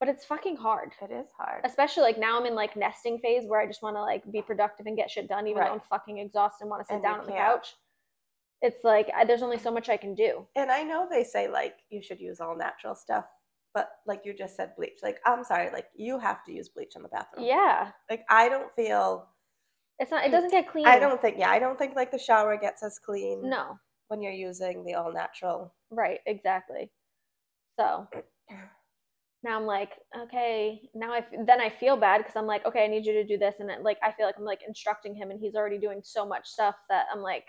[0.00, 0.92] But it's fucking hard.
[1.00, 1.62] it is hard.
[1.64, 4.42] Especially like now I'm in like nesting phase where I just want to like be
[4.42, 7.02] productive and get shit done even though I'm fucking exhausted and want to sit And
[7.02, 7.74] down on the couch.
[8.60, 10.46] It's like I, there's only so much I can do.
[10.56, 13.24] And I know they say like you should use all natural stuff,
[13.72, 14.98] but like you just said bleach.
[15.02, 17.46] Like I'm sorry, like you have to use bleach in the bathroom.
[17.46, 17.90] Yeah.
[18.10, 19.28] Like I don't feel
[19.98, 20.86] It's not it doesn't get clean.
[20.86, 23.78] I don't think yeah, I don't think like the shower gets as clean No.
[24.08, 25.72] when you're using the all natural.
[25.90, 26.90] Right, exactly.
[27.78, 28.08] So
[29.44, 29.90] now I'm like,
[30.24, 33.12] okay, now I f- then I feel bad because I'm like, okay, I need you
[33.12, 35.54] to do this, and then, like I feel like I'm like instructing him, and he's
[35.54, 37.44] already doing so much stuff that I'm like,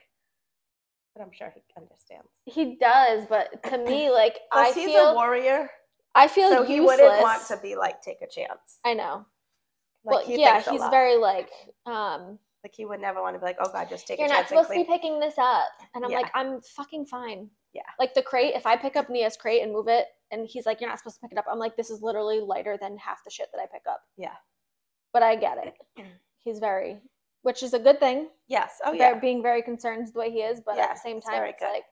[1.15, 2.27] But I'm sure he understands.
[2.45, 5.69] he does, but to me, like I he's feel, a warrior,
[6.13, 6.99] I feel so he useless.
[6.99, 8.79] wouldn't want to be like take a chance.
[8.85, 9.25] I know.
[10.03, 11.49] Like, well, he yeah, he's very like,
[11.87, 14.31] um, like he would never want to be like, oh god, just take you're a
[14.31, 16.17] not supposed to be picking this up, and I'm Yeah.
[16.17, 17.49] like, I'm fucking fine.
[17.75, 17.81] Yeah.
[17.99, 20.79] Like the crate, if I pick up Nia's crate and move it, and he's like,
[20.79, 21.45] you're not supposed to pick it up.
[21.51, 23.99] I'm like, this is literally lighter than half the shit that I pick up.
[24.17, 24.33] Yeah.
[25.11, 25.73] But I get it.
[26.39, 26.99] He's very,
[27.41, 28.29] which is a good thing.
[28.47, 28.79] Yes.
[28.85, 29.19] Oh They're yeah.
[29.19, 31.83] being very concerned the way he is, but at the same time, very it's like,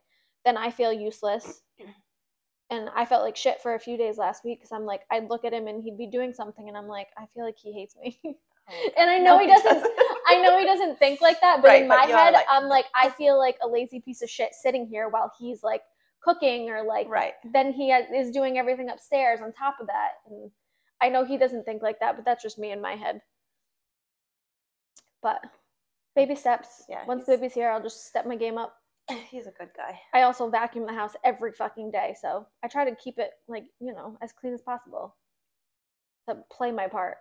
[0.46, 1.62] then I feel useless.
[2.70, 5.30] And I felt like shit for a few days last week because I'm like, I'd
[5.30, 7.72] look at him and he'd be doing something, and I'm like, I feel like he
[7.72, 8.20] hates me.
[8.70, 9.66] Oh, and I know No, he doesn't.
[9.74, 9.94] doesn't.
[10.28, 12.66] I know he doesn't think like that, but Right, in my you're head, like- I'm
[12.70, 15.82] like, I feel like a lazy piece of shit sitting here while he's like
[16.22, 17.34] cooking or like right.
[17.52, 20.12] then he is doing everything upstairs on top of that.
[20.30, 20.50] And
[21.02, 23.22] I know he doesn't think like that, but that's just me in my head.
[25.22, 25.42] But
[26.16, 26.84] baby steps.
[26.90, 28.76] Yeah, Once the baby's here, I'll just step my game up.
[29.30, 30.00] He's a good guy.
[30.14, 33.66] I also vacuum the house every fucking day, so I try to keep it like
[33.82, 35.16] you know as clean as possible
[36.30, 37.18] to play my part.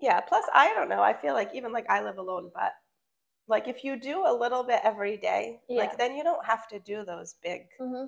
[0.00, 0.20] Yeah.
[0.20, 1.02] Plus, I don't know.
[1.02, 2.72] I feel like even like I live alone, but
[3.48, 5.80] like if you do a little bit every day, Yeah.
[5.82, 7.62] like then you don't have to do those big.
[7.80, 8.06] Mm-hmm.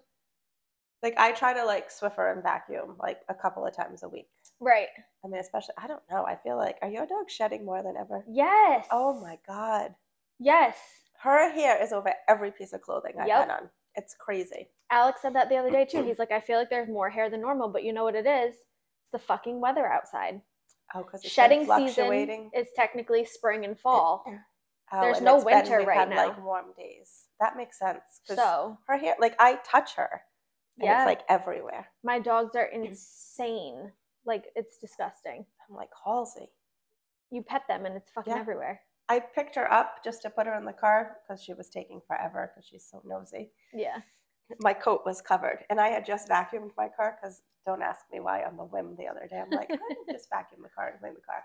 [1.02, 4.28] Like I try to like Swiffer and vacuum like a couple of times a week.
[4.60, 4.88] Right.
[5.24, 6.24] I mean, especially I don't know.
[6.24, 8.24] I feel like are your dogs shedding more than ever?
[8.28, 8.86] Yes.
[8.90, 9.94] Oh my god.
[10.38, 10.76] Yes.
[11.22, 13.48] Her hair is over every piece of clothing I've Yep.
[13.50, 13.70] on.
[13.94, 14.68] It's crazy.
[14.90, 16.02] Alex said that the other day too.
[16.04, 18.26] He's like, I feel like there's more hair than normal, but you know what it
[18.26, 18.54] is?
[19.02, 20.40] It's the fucking weather outside.
[20.94, 22.50] Oh, because it's Shedding season fluctuating.
[22.54, 24.24] is technically spring and fall.
[24.26, 24.36] Eh,
[24.92, 26.28] oh, there's and no it's been- winter right had, now.
[26.28, 27.24] Like warm days.
[27.40, 28.20] That makes sense.
[28.24, 30.22] So her hair, like I touch her,
[30.78, 31.02] and Yeah.
[31.02, 31.88] it's like everywhere.
[32.02, 32.86] my dogs are mm.
[32.86, 33.92] insane.
[34.24, 35.46] Like it's disgusting.
[35.68, 36.50] I'm like Halsey.
[37.30, 38.40] You pet them and it's fucking Yeah.
[38.40, 38.82] everywhere.
[39.08, 42.00] I picked her up just to put her in the car because she was taking
[42.06, 43.50] forever because she's so nosy.
[43.72, 43.98] Yeah.
[44.60, 48.20] My coat was covered, and I had just vacuumed my car because don't ask me
[48.20, 49.38] why on the whim the other day.
[49.38, 51.42] I'm like, I'm just vacuum the car and clean the car.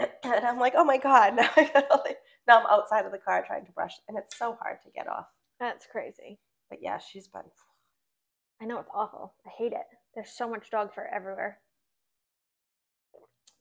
[0.24, 1.36] And I'm like, oh my god!
[1.36, 2.16] Now I got all the,
[2.48, 5.08] now I'm outside of the car trying to brush, and it's so hard to get
[5.08, 5.26] off.
[5.60, 6.40] That's crazy.
[6.70, 7.42] But yeah, she's been
[8.62, 9.34] I know it's awful.
[9.46, 9.86] I hate it.
[10.14, 11.58] There's so much dog fur everywhere.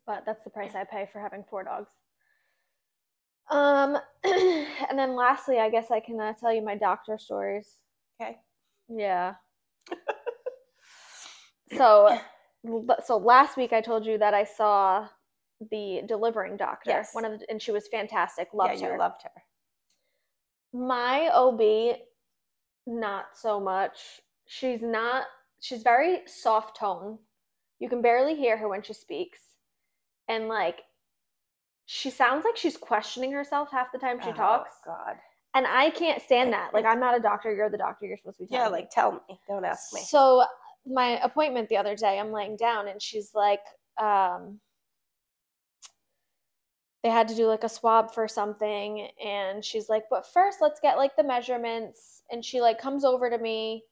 [0.08, 1.92] But that's the price I pay for having four dogs.
[3.50, 7.80] Um, and then lastly, I guess I can uh, tell you my doctor stories.
[8.20, 8.38] okay.
[8.88, 9.36] Yeah.
[11.78, 12.18] So,
[13.06, 15.08] so last week I told you that I saw
[15.70, 16.90] the delivering doctor.
[16.92, 17.10] Yes.
[17.14, 18.50] One of the, and she was fantastic.
[18.54, 18.94] Loved yeah, her.
[18.94, 19.32] you loved her.
[20.74, 21.98] My OB,
[22.88, 24.22] not so much.
[24.48, 25.26] She's not,
[25.60, 27.20] she's very soft tone.
[27.80, 29.40] You can barely hear her when she speaks.
[30.30, 30.80] And like,
[31.86, 34.72] she sounds like she's questioning herself half the time she Oh, talks.
[34.86, 35.16] God.
[35.54, 36.74] And I can't stand that.
[36.74, 37.54] Like, I'm not a doctor.
[37.54, 38.06] You're the doctor.
[38.06, 38.80] You're supposed to be Yeah, telling me.
[38.80, 39.40] like tell me.
[39.50, 40.00] Don't ask me.
[40.02, 40.46] So
[40.86, 43.62] my appointment the other day, I'm laying down and she's like,
[44.02, 44.60] um,
[47.04, 50.80] they had to do like a swab for something and she's like, but first let's
[50.80, 52.24] get like the measurements.
[52.32, 53.84] And she like comes over to me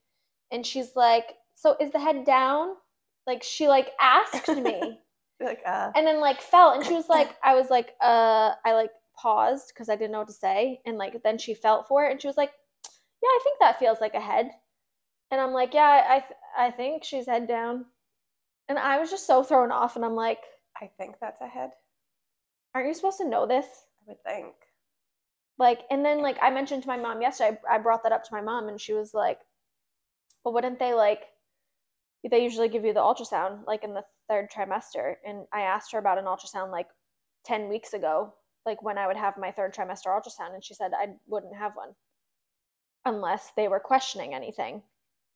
[0.52, 2.70] and she's like, so is the head down?
[3.26, 5.00] Like she like asked me
[5.42, 8.74] Like, uh, and then like felt and she was like, I was like, uh, I
[8.74, 10.82] like paused because I didn't know what to say.
[10.86, 12.52] And like then she felt for it and she was like,
[13.24, 14.52] yeah, I think that feels like a head.
[15.32, 17.86] And I'm like, yeah, I, I, th- I think she's head down.
[18.70, 19.96] And I was just so thrown off.
[19.96, 20.40] And I'm like,
[20.82, 21.72] I think that's a head.
[22.74, 23.68] aren't you supposed to know this?
[24.02, 24.54] I would think.
[25.58, 28.24] like and then like i mentioned to my mom yesterday i, I brought that up
[28.26, 29.40] to my mom and she was like
[30.44, 31.24] well wouldn't they like
[32.30, 36.00] they usually give you the ultrasound like in the third trimester and i asked her
[36.00, 36.88] about an ultrasound like
[37.46, 38.34] 10 weeks ago
[38.66, 41.76] like when i would have my third trimester ultrasound and she said i wouldn't have
[41.76, 41.90] one
[43.06, 44.82] unless they were questioning anything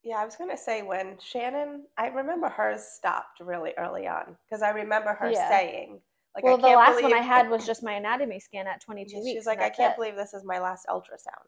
[0.03, 4.61] Yeah, I was gonna say when Shannon, I remember hers stopped really early on because
[4.61, 5.47] I remember her Yeah.
[5.49, 6.01] saying,
[6.35, 8.81] like, well I the can't last one i had was just my anatomy scan at
[8.81, 11.47] 22 Yeah, weeks She's like, I that's can't it." believe this is my last ultrasound.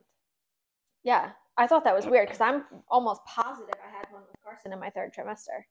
[1.04, 4.72] Yeah, I thought that was weird because I'm almost positive I had one with Carson
[4.74, 5.66] in my third trimester.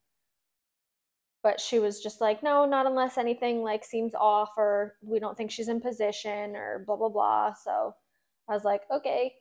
[1.43, 5.37] But she was just like, no, not unless anything like seems off or we don't
[5.37, 7.55] think she's in position or blah blah blah.
[7.55, 7.95] So
[8.49, 9.35] I was like, okay.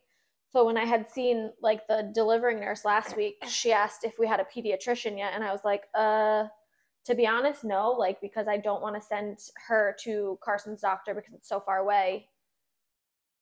[0.54, 4.26] So when I had seen like the delivering nurse last week, she asked if we
[4.26, 6.44] had a pediatrician yet, and I was like, uh,
[7.06, 11.12] to be honest, no, like because I don't want to send her to Carson's doctor
[11.12, 12.28] because it's so far away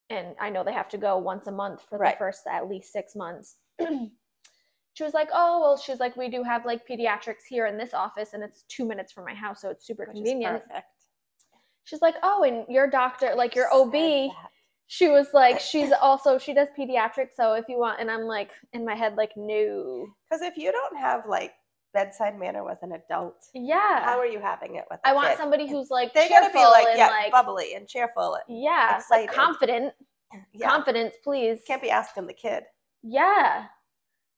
[0.09, 2.13] and I know they have to go once a month for Right.
[2.15, 3.57] the first at least six months.
[3.79, 7.93] she was like, "Oh, well," she's like, "We do have like pediatrics here in this
[7.93, 10.87] office, and it's two minutes from my house, so it's super Which convenient." perfect.
[11.85, 14.31] She's like, "Oh, and your doctor, like your OB."
[14.87, 18.51] She was like, "She's also she does pediatrics, so if you want," and I'm like
[18.73, 21.53] in my head, like, "No, Because if you don't have like
[21.93, 24.99] bedside manner with an adult, yeah." how are you having it with?
[25.03, 28.35] I want somebody who's like They gotta be like and yeah, like bubbly and cheerful.
[28.35, 29.93] And, yeah, like confident.
[30.53, 31.59] yeah, Confidence, please.
[31.65, 32.63] can't be asking the kid.
[33.01, 33.65] Yeah.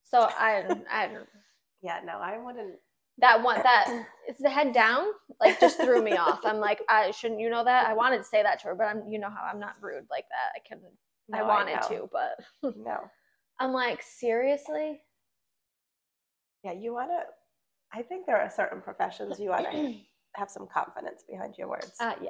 [0.04, 1.28] So I I don't
[1.82, 2.80] Yeah, no, I wouldn't.
[3.20, 5.06] That one that is the head down
[5.40, 6.40] like just threw me off.
[6.46, 7.88] I'm like i shouldn't you know that?
[7.88, 10.06] I wanted to say that to her but i'm you know how i'm not rude
[10.10, 10.52] like that.
[10.56, 10.94] I couldn't
[11.34, 11.88] i wanted know.
[11.98, 13.00] to but No,
[13.60, 15.02] i'm like seriously?
[16.64, 17.98] Yeah, you want to.
[17.98, 19.96] I think there are certain professions you want to
[20.36, 21.94] have some confidence behind your words.
[22.00, 22.30] uh yeah.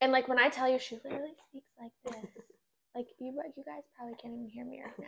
[0.00, 2.30] And like when i tell you she literally speaks like this.
[2.94, 5.06] Like you you guys probably can't even hear me right now.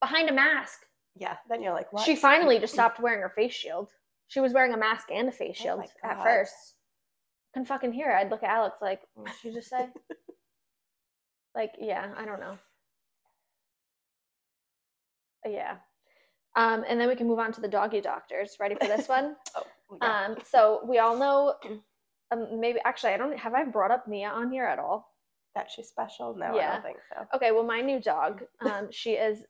[0.00, 0.80] Behind a mask.
[1.14, 2.04] Yeah, then you're like, what?
[2.04, 3.90] she finally just stopped wearing her face shield
[4.32, 6.24] she was wearing a mask and a face Oh shield my at God.
[6.24, 6.54] first
[7.52, 8.16] couldn't fucking hear her.
[8.16, 9.88] i'd look at alex like what did she just say
[11.54, 12.56] like yeah i don't know
[15.46, 15.76] yeah
[16.54, 19.36] um, and then we can move on to the doggy doctors ready for this one
[19.56, 19.62] Oh,
[20.02, 20.24] yeah.
[20.26, 21.54] um, so we all know
[22.32, 25.08] um, maybe actually i don't have i brought up nia on here at all
[25.54, 26.34] that she's special?
[26.34, 27.26] No, I don't think so.
[27.36, 29.44] okay well my new dog um, she is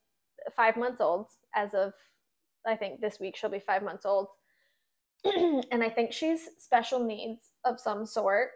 [0.57, 1.93] five months old as of
[2.67, 4.27] i think this week she'll be five months old
[5.71, 8.51] and i think she's special needs of some sort.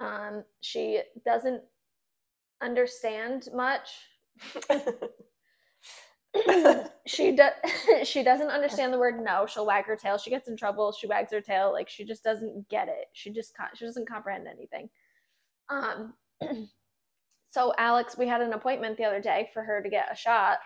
[0.00, 1.62] Um, she doesn't
[2.62, 3.88] understand much.
[7.06, 7.52] She does
[8.04, 9.46] she doesn't understand the word no.
[9.46, 10.18] She'll wag her tail.
[10.18, 10.90] She gets in trouble.
[10.90, 11.72] She wags her tail.
[11.72, 13.06] Like she just doesn't get it.
[13.12, 14.88] She just con- she doesn't comprehend anything.
[15.68, 16.14] Um
[17.48, 20.58] so alex we had an appointment the other day for her to get a shot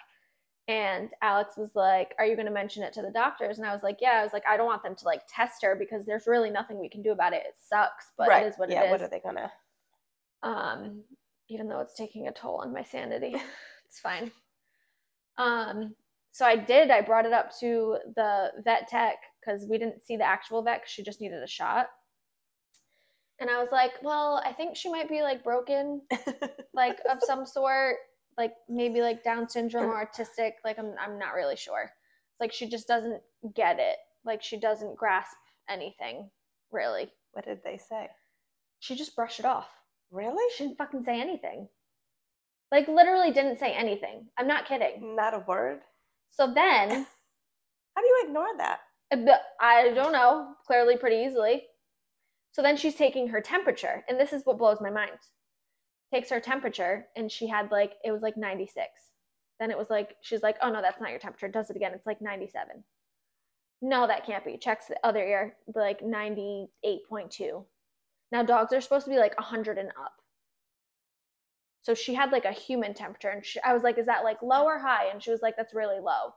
[0.69, 3.73] and alex was like are you going to mention it to the doctors and i
[3.73, 6.05] was like yeah i was like i don't want them to like test her because
[6.05, 8.45] there's really nothing we can do about it it sucks but right.
[8.45, 8.77] it is what it is.
[8.77, 9.51] yeah, it is what are they gonna?
[10.43, 11.03] um
[11.49, 13.35] even though it's taking a toll on my sanity
[13.87, 14.31] it's fine
[15.39, 15.95] um
[16.31, 20.17] so i did i brought it up to the vet tech because we didn't see
[20.17, 21.87] the actual vet she just needed a shot
[23.41, 26.03] and i was like well i think she might be like broken
[26.75, 27.97] like of some sort
[28.39, 31.83] like maybe like down syndrome or autistic like i'm, I'm not really sure
[32.33, 33.21] it's like she just doesn't
[33.55, 35.37] get it like she doesn't grasp
[35.69, 36.31] anything
[36.73, 38.09] really what did they say?
[38.81, 39.69] she just brushed it off
[40.11, 40.43] Really?
[40.57, 41.69] she didn't fucking say anything.
[42.73, 44.27] Like literally didn't say anything.
[44.39, 45.15] I'm not kidding.
[45.17, 45.81] Not a word.
[46.31, 46.89] So then
[47.95, 48.81] How do you ignore that?
[49.13, 51.65] uh, I don't know, clearly pretty easily.
[52.53, 55.19] So then she's taking her temperature, and this is what blows my mind.
[56.13, 58.87] Takes her temperature, and she had like it was like 96.
[59.61, 61.93] Then it was like she's like, "Oh no, that's not your temperature." Does it again.
[61.95, 62.85] It's like 97.
[63.83, 64.57] No, that can't be.
[64.57, 67.65] Checks the other ear, like 98.2.
[68.33, 70.15] Now dogs are supposed to be like 100 and up.
[71.83, 74.43] So she had like a human temperature, and she, I was like, "Is that like
[74.43, 76.35] low or high?" And she was like, "That's really low."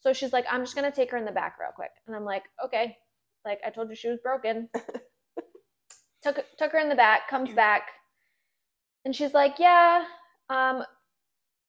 [0.00, 2.24] So she's like, "I'm just gonna take her in the back real quick," and I'm
[2.24, 2.96] like, "Okay."
[3.44, 4.68] Like I told you, she was broken.
[6.22, 7.88] took took her in the back, comes back,
[9.04, 10.04] and she's like, "Yeah,
[10.50, 10.84] um,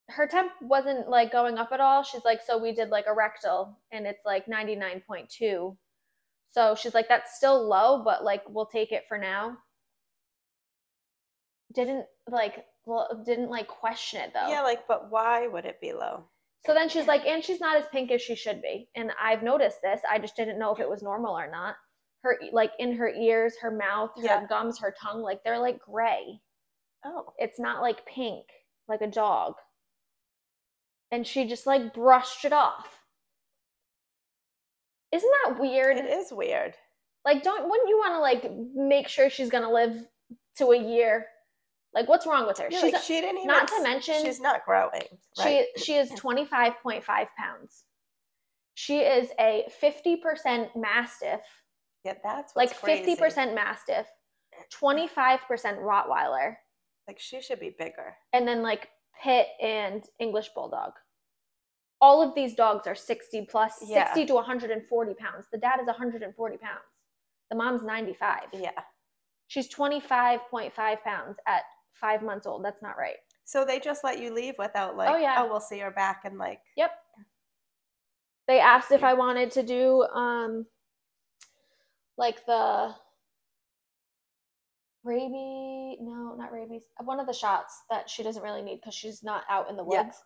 [0.10, 3.14] her temp wasn't like going up at all." She's like, "So we did like a
[3.14, 5.78] rectal, and it's like 99.2."
[6.50, 9.58] So she's like, "That's still low, but like we'll take it for now."
[11.74, 14.48] Didn't like well didn't like question it though.
[14.50, 16.26] Yeah, like, but why would it be low?
[16.66, 18.88] So then she's like, and she's not as pink as she should be.
[18.96, 20.00] And I've noticed this.
[20.10, 21.76] I just didn't know if it was normal or not.
[22.22, 24.46] Her like in her ears, her mouth, her Yeah.
[24.48, 26.40] gums, her tongue, like they're like gray.
[27.06, 27.34] Oh.
[27.38, 28.46] It's not like pink,
[28.88, 29.56] like a dog.
[31.12, 33.00] And she just like brushed it off.
[35.12, 35.98] Isn't that weird?
[35.98, 36.74] It is weird.
[37.26, 39.96] Like, don't wouldn't you want to like make sure she's gonna live
[40.58, 41.28] to a year?
[41.94, 42.68] Like, what's wrong with her?
[42.70, 45.04] Yeah, she's like, she didn't even not to mention- she's not growing.
[45.38, 45.66] Right?
[45.78, 47.84] she she is twenty five point five pounds.
[48.74, 51.42] She is a fifty percent mastiff,
[52.04, 54.08] yeah, that's what's like fifty percent mastiff,
[54.72, 56.56] twenty five percent Rottweiler,
[57.08, 58.16] Like she should be bigger.
[58.32, 58.90] and then like
[59.22, 60.92] pit and English bulldog.
[62.02, 64.06] All of these dogs are 60 plus, Yeah.
[64.08, 65.46] 60 to 140 pounds.
[65.52, 66.80] The dad is 140 pounds.
[67.50, 68.40] The mom's 95.
[68.54, 68.72] Yeah.
[69.48, 70.72] She's 25.5
[71.04, 71.64] pounds at
[71.94, 72.66] five months old.
[72.66, 73.18] That's not right.
[73.46, 75.36] So they just let you leave without like, oh, yeah.
[75.40, 76.92] oh, we'll see her back and like, Yep.
[78.48, 80.66] They asked if I wanted to do um
[82.18, 82.94] like the
[85.04, 86.84] rabies no, not rabies.
[87.04, 89.86] One of the shots that she doesn't really need because she's not out in the
[89.90, 90.04] Yeah.
[90.04, 90.22] woods.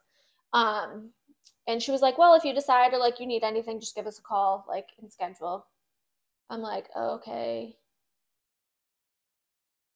[0.53, 1.11] Um
[1.67, 4.07] and she was like, Well, if you decide or like you need anything, just give
[4.07, 5.65] us a call, like and schedule.
[6.49, 7.77] I'm like, okay.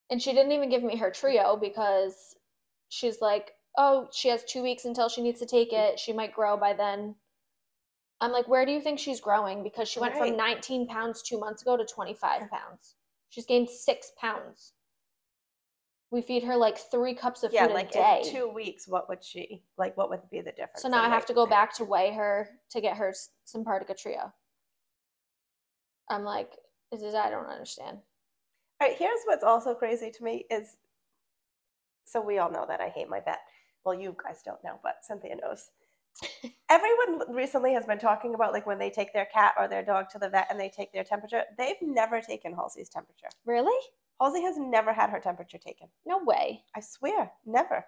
[0.09, 2.35] And she didn't even give me her trio because
[2.89, 5.97] she's like, oh, she has two weeks until she needs to take it.
[5.97, 7.15] She might grow by then.
[8.19, 9.63] I'm like, where do you think she's growing?
[9.63, 10.27] Because she went Right.
[10.27, 12.95] from 19 pounds two months ago to 25 pounds.
[13.31, 14.73] She's gained six pounds.
[16.11, 18.21] We feed her like three cups of yeah, food like a day.
[18.25, 19.95] in two weeks, what would she like?
[19.95, 20.81] What would be the difference?
[20.81, 23.97] so now I have to go back to weigh her to get her s- Simparica
[23.97, 24.33] Trio.
[26.09, 26.51] I'm like,
[26.91, 27.15] this is?
[27.15, 27.99] I don't understand.
[28.81, 30.75] All right, here's what's also crazy to me is
[32.03, 33.39] so we all know that I hate my vet.
[33.85, 35.69] Well, you guys don't know, but Cynthia knows.
[36.69, 40.09] Everyone recently has been talking about like when they take their cat or their dog
[40.11, 41.43] to the vet and they take their temperature.
[41.57, 43.27] They've never taken Halsey's temperature.
[43.45, 43.77] Really?
[44.21, 45.87] Halsey has never had her temperature taken.
[46.05, 46.63] No way.
[46.75, 47.85] I swear, never.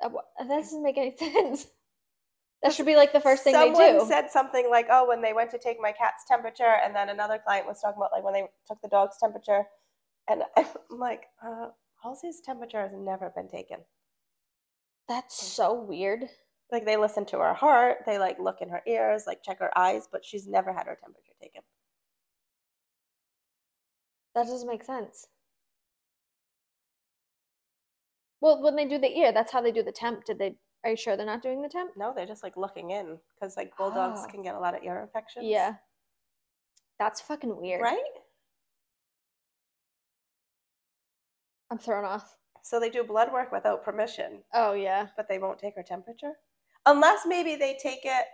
[0.00, 1.66] That, that doesn't make any sense.
[2.62, 3.98] That should be like the first thing Someone they do.
[3.98, 7.08] Someone said something like, "Oh, when they went to take my cat's temperature," and then
[7.08, 9.64] another client was talking about like when they took the dog's temperature,
[10.28, 11.68] and I'm like, uh,
[12.02, 13.80] "Halsey's temperature has never been taken."
[15.08, 16.28] That's so weird.
[16.72, 19.76] Like they listen to her heart, they like look in her ears, like check her
[19.78, 21.62] eyes, but she's never had her temperature taken.
[24.34, 25.28] That doesn't make sense.
[28.40, 30.24] Well, when they do the ear, that's how they do the temp.
[30.24, 30.56] Did they?
[30.84, 31.92] Are you sure they're not doing the temp?
[31.96, 34.30] No, they're just like looking in because like bulldogs Oh.
[34.30, 35.46] can get a lot of ear infections.
[35.48, 35.74] Yeah.
[36.98, 37.80] That's fucking weird.
[37.82, 37.98] Right?
[41.70, 42.36] I'm thrown off.
[42.62, 45.08] So they do blood work without permission, Oh yeah.
[45.16, 46.32] but they won't take her temperature.
[46.86, 48.26] Unless maybe they take it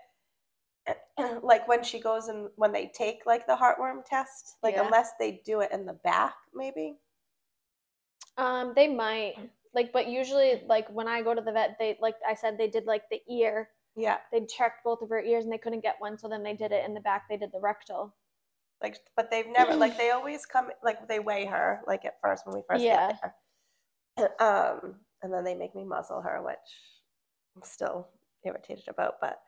[1.43, 4.85] like when she goes and when they take like the heartworm test, like Yeah.
[4.85, 6.99] unless they do it in the back, maybe.
[8.37, 9.35] Um, they might
[9.75, 12.69] like, but usually, like when I go to the vet, they like I said, they
[12.69, 13.71] did like the ear.
[13.97, 14.19] Yeah.
[14.31, 16.73] They checked both of her ears and they couldn't get one, so then they did
[16.73, 17.29] it in the back.
[17.29, 18.15] They did the rectal.
[18.83, 22.47] Like but they've never like they always come like they weigh her like at first
[22.47, 23.09] when we first Yeah.
[23.13, 24.37] get there.
[24.41, 26.57] Um and then they make me muzzle her, which
[27.57, 28.09] I'm still
[28.45, 29.41] irritated about, but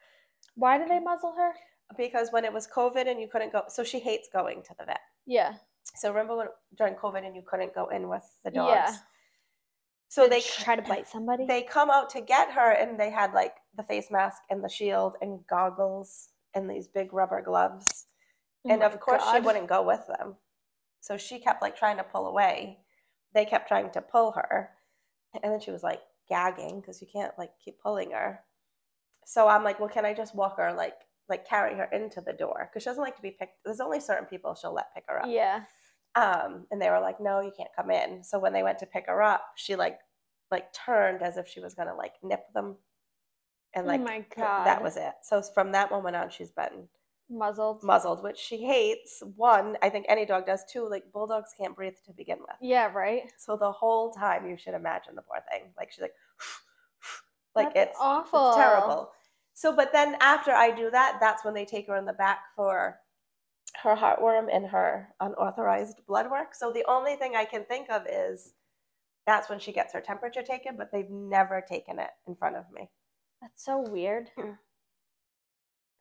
[0.57, 1.53] Why did they muzzle her?
[1.99, 4.87] because when it was COVID and you couldn't go, so she hates going to the
[4.87, 5.01] vet.
[5.27, 5.55] Yeah.
[5.97, 6.47] So remember when
[6.79, 8.73] during COVID and you couldn't go in with the dogs.
[8.75, 8.97] Yeah.
[10.09, 11.45] So Did they try to bite somebody.
[11.47, 14.69] they come out to get her and they had like the face mask and the
[14.69, 18.07] shield and goggles and these big rubber gloves.
[18.67, 20.37] Oh and of course she wouldn't go with them.
[21.01, 22.79] So she kept like trying to pull away.
[23.35, 24.71] They kept trying to pull her.
[25.43, 28.41] And then she was like gagging because you can't like keep pulling her.
[29.27, 30.95] So I'm like, well, can I just walk her like
[31.29, 32.69] like carry her into the door?
[32.71, 33.55] Because she doesn't like to be picked.
[33.65, 35.29] There's only certain people she'll let pick her up.
[35.29, 35.63] Yeah.
[36.17, 38.23] Um, and they were like, no, you can't come in.
[38.23, 39.99] So when they went to pick her up, she like
[40.51, 42.77] like turned as if she was gonna like nip them.
[43.75, 45.13] And Oh like my god, that was it.
[45.23, 46.89] So from that moment on, she's been
[47.31, 47.83] Muzzled.
[47.83, 49.23] muzzled, which she hates.
[49.35, 50.63] One, I think any dog does.
[50.71, 52.57] Two, like bulldogs can't breathe to begin with.
[52.61, 52.93] yeah.
[52.93, 53.23] Right.
[53.39, 55.71] So the whole time, you should imagine the poor thing.
[55.77, 56.13] Like she's like,
[57.55, 58.49] like That's it's awful.
[58.49, 59.11] It's terrible.
[59.55, 62.41] So, but then after I do that, that's when they take her in the back
[62.57, 62.99] for
[63.83, 66.55] her heartworm and her unauthorized blood work.
[66.55, 68.55] So the only thing I can think of is
[69.27, 72.65] that's when she gets her temperature taken, but they've never taken it in front of
[72.73, 72.91] me.
[73.41, 74.31] That's so weird.
[74.39, 74.59] Mm.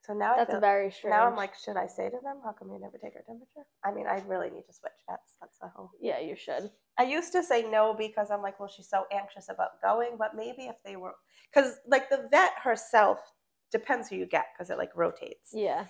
[0.06, 1.12] So now I That's feel, very strange.
[1.12, 3.66] now I'm like, should I say to them, how come you never take her temperature?
[3.84, 5.36] I mean, I really need to switch vets.
[5.40, 5.90] That's the whole.
[6.00, 6.70] yeah, you should.
[6.98, 10.36] I used to say no because I'm like, well, she's so anxious about going, but
[10.36, 11.14] maybe if they were,
[11.52, 13.18] because like the vet herself
[13.72, 15.50] depends who you get because it like rotates.
[15.54, 15.86] Yeah.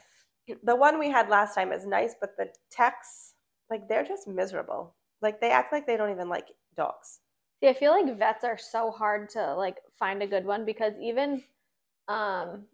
[0.63, 3.35] The one we had last time is nice, but the techs,
[3.71, 4.95] like, they're just miserable.
[5.23, 7.21] Like, they act like they don't even like dogs.
[7.61, 10.95] See, I feel like vets are so hard to like find a good one because
[11.01, 11.43] even
[12.09, 12.67] um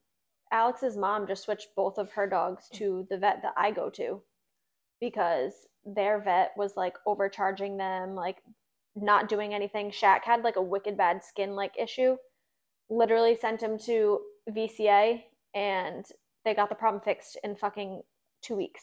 [0.53, 4.23] Alex's mom just switched both of her dogs to the vet that I go to
[5.01, 5.53] because
[5.85, 8.39] their vet was like overcharging them, like
[8.97, 9.91] not doing anything.
[9.91, 12.17] Shaq had like a wicked bad skin like issue.
[12.89, 14.21] Literally sent him to
[14.51, 15.23] VCA
[15.55, 16.05] and
[16.45, 18.03] they got the problem fixed in fucking
[18.43, 18.83] two weeks.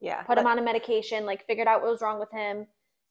[0.00, 0.22] Yeah.
[0.22, 2.66] Put him on a medication, like figured out what was wrong with him,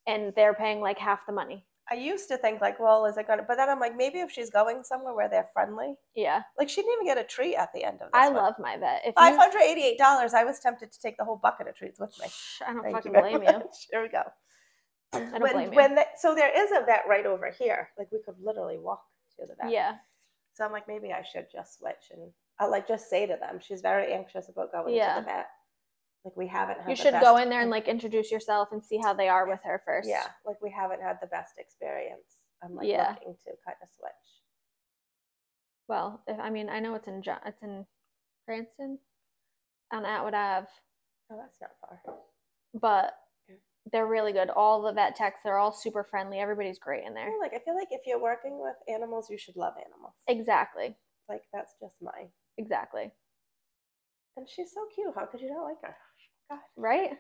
[0.06, 1.66] and they're paying like half the money.
[1.92, 3.44] I used to think like, well, is it gonna?
[3.48, 6.44] But then I'm like, maybe if she's going somewhere where they're friendly, Yeah.
[6.58, 8.12] like she didn't even get a treat at the end of this.
[8.14, 8.38] I one.
[8.38, 9.02] love my vet.
[9.06, 10.34] If Five you- hundred eighty-eight dollars.
[10.34, 12.28] I was tempted to take the whole bucket of treats with me.
[12.66, 13.52] I don't Thank fucking you blame you.
[13.52, 13.88] much.
[13.92, 14.24] Here we go.
[15.14, 15.76] I don't when, blame you.
[15.76, 17.90] when the, so there is a vet right over here.
[17.98, 19.04] Like we could literally walk
[19.40, 19.72] to the vet.
[19.72, 19.96] Yeah.
[20.54, 23.60] So I'm like, maybe I should just switch and I'll like just say to them,
[23.60, 25.16] she's very anxious about going Yeah.
[25.16, 25.48] to the vet.
[26.26, 28.98] Like we haven't had You should go in there and like introduce yourself and see
[28.98, 30.08] how they are with her first.
[30.08, 32.38] Yeah, like we haven't had the best experience.
[32.64, 33.10] I'm like Yeah.
[33.10, 34.12] looking to kind of switch.
[35.90, 37.86] Well, if, I mean, I know it's in Jo- it's in
[38.46, 39.00] Cranston
[39.92, 40.68] on Atwood Ave,
[41.30, 42.16] Oh, that's not far.
[42.74, 43.14] but
[43.92, 44.50] they're really good.
[44.50, 46.40] All the vet techs, they're all super friendly.
[46.40, 47.30] Everybody's great in there.
[47.42, 50.14] Like I feel like if you're working with animals, you should love animals.
[50.28, 50.96] Exactly.
[51.28, 53.12] Like that's just my Exactly.
[54.38, 55.14] And she's so cute.
[55.16, 55.96] How could you not like her?
[56.78, 57.12] Right?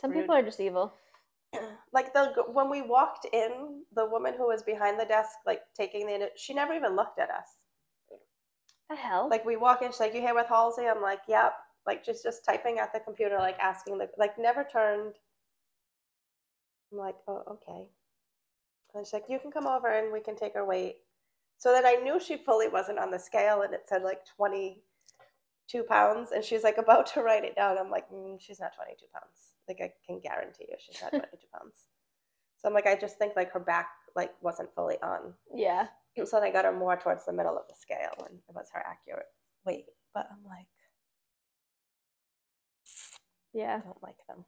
[0.00, 0.20] Some Rude.
[0.20, 0.94] people are just evil.
[1.92, 6.06] like the when we walked in, the woman who was behind the desk, like taking
[6.06, 7.48] the, she never even looked at us.
[8.88, 9.28] The hell?
[9.28, 11.52] Like we walk in, she's like, "You here with Halsey?" I'm like, "Yep."
[11.86, 15.14] Like just just typing at the computer, like asking the like never turned.
[16.92, 17.88] I'm like, "Oh, okay."
[18.94, 20.96] And she's like, "You can come over and we can take her weight."
[21.56, 24.20] So then I knew she fully wasn't on the scale, and it said like
[25.70, 27.78] 22 pounds, and she's like about to write it down.
[27.78, 29.54] I'm like, mm, "She's not 22 pounds.
[29.68, 31.86] Like I can guarantee you, she's not 22 pounds."
[32.58, 35.34] So I'm like, I just think like her back like wasn't fully on.
[35.54, 35.86] yeah.
[36.24, 38.82] So I got her more towards the middle of the scale, and it was her
[38.86, 39.26] accurate
[39.64, 39.86] weight.
[40.12, 40.66] But I'm like,
[43.52, 43.76] Yeah.
[43.82, 44.44] I don't like them.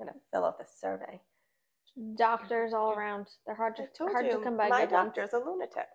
[0.00, 1.20] I'm gonna fill out this survey.
[2.16, 3.26] Doctors all around.
[3.46, 4.68] They're hard to hard you, to come by.
[4.68, 4.90] my ones.
[4.90, 5.88] doctor's a lunatic.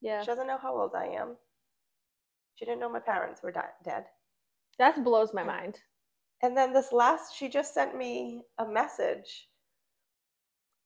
[0.00, 0.20] Yeah.
[0.20, 1.36] She doesn't know how old I am.
[2.54, 4.04] She didn't know my parents were di- dead.
[4.78, 5.80] That blows my mind.
[6.42, 9.48] And then this last, she just sent me a message.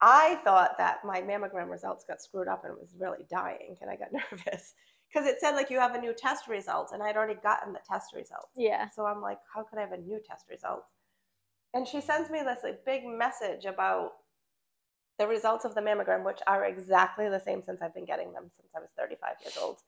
[0.01, 3.97] I thought that my mammogram results got screwed up and was really dying, and I
[3.97, 4.75] got nervous
[5.09, 7.81] because it said like you have a new test result, and I'd already gotten the
[7.89, 8.51] test results.
[8.57, 8.89] Yeah.
[8.95, 10.85] So I'm like, how could I have a new test result?
[11.73, 14.13] And she sends me this like, big message about
[15.19, 18.51] the results of the mammogram, which are exactly the same since I've been getting them
[18.55, 19.79] since I was 35 years old,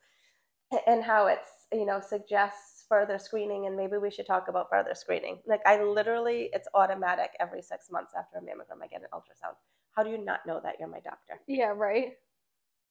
[0.87, 4.95] and how it's you know suggests further screening, and maybe we should talk about further
[4.95, 5.41] screening.
[5.47, 9.55] Like I literally, it's automatic every six months after a mammogram, I get an ultrasound.
[9.95, 11.41] How do you not know that you're my doctor?
[11.47, 12.13] Yeah, right?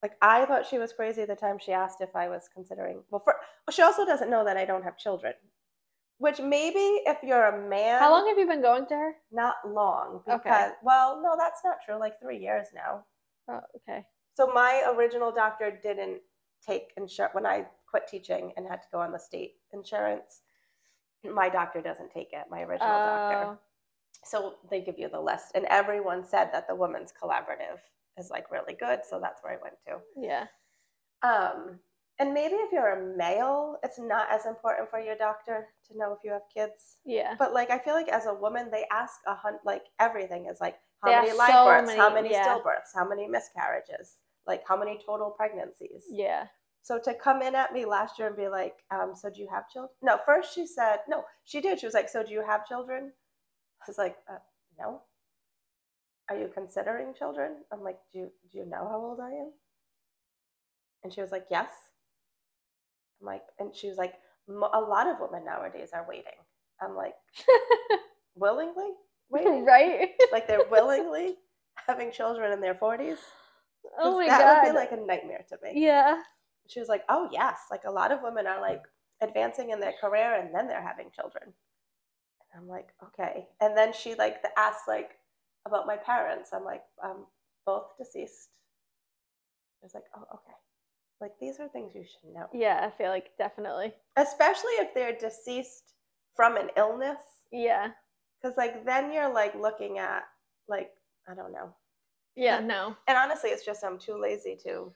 [0.04, 3.02] Like I thought she was crazy the time she asked if I was considering.
[3.10, 5.34] Well, for, well, she also doesn't know that I don't have children.
[6.20, 9.12] Which maybe if you're a man, How long have you been going to her?
[9.32, 10.70] Not long because Okay.
[10.84, 12.00] well, no, that's not true.
[12.00, 13.06] Like three years now.
[13.50, 14.04] Oh, okay.
[14.36, 16.22] So my original doctor didn't
[16.66, 20.42] take insurance when I quit teaching and had to go on the state insurance.
[21.24, 22.46] My doctor doesn't take it.
[22.50, 23.38] My original doctor.
[23.54, 23.58] Oh,
[24.24, 27.80] So they give you the list, and everyone said that the women's collaborative
[28.18, 29.00] is like really good.
[29.10, 29.98] So that's where I went to.
[30.16, 30.46] yeah.
[31.24, 31.80] Um,
[32.20, 36.14] and maybe if you're a male, it's not as important for your doctor to know
[36.14, 36.98] if you have kids.
[37.06, 37.36] Yeah.
[37.38, 40.60] But like, I feel like as a woman, they ask a hunt like everything is
[40.60, 42.48] like how They many live so births, how many- many yeah.
[42.48, 44.16] stillbirths, how many miscarriages,
[44.48, 46.04] like how many total pregnancies.
[46.12, 46.46] Yeah.
[46.82, 49.48] So to come in at me last year and be like, um, so do you
[49.52, 49.92] have children?
[50.02, 51.80] No, first she said, no, she did.
[51.80, 53.12] She was like, so do you have children?
[53.82, 54.38] I was like, uh,
[54.80, 55.02] no.
[56.30, 57.58] Are you considering children?
[57.74, 59.52] I'm like, do you, do you know how old I am?
[61.04, 61.72] And she was like, yes.
[63.22, 64.14] I'm like, and she was like,
[64.48, 66.40] "Mo- a lot of women nowadays are waiting.
[66.82, 67.16] I'm like,
[68.36, 68.92] willingly
[69.30, 69.66] waiting?
[69.66, 70.10] right?
[70.32, 71.36] Like they're willingly
[71.88, 73.18] having children in their 40s?
[74.00, 74.64] Oh my that god.
[74.64, 76.22] would be like a nightmare to me yeah.
[76.68, 78.84] she was like, "Oh yes, like a lot of women are like
[79.22, 81.44] advancing in their career and then they're having children."
[82.52, 85.12] And I'm like, "Okay." And then she like the asked like
[85.66, 86.52] about my parents.
[86.54, 87.26] I'm like, um,
[87.66, 88.50] both deceased.
[89.82, 90.54] I was like, "Oh, okay."
[91.20, 93.94] Like these are things you should know, Yeah, I feel like definitely.
[94.18, 95.94] especially if they're deceased
[96.36, 97.22] from an illness,
[97.52, 97.92] Yeah.
[98.42, 100.24] because like then you're like looking at
[100.68, 100.92] like
[101.28, 101.74] I don't know.
[102.38, 102.96] Yeah, no.
[103.08, 104.94] And honestly, it's just I'm too lazy to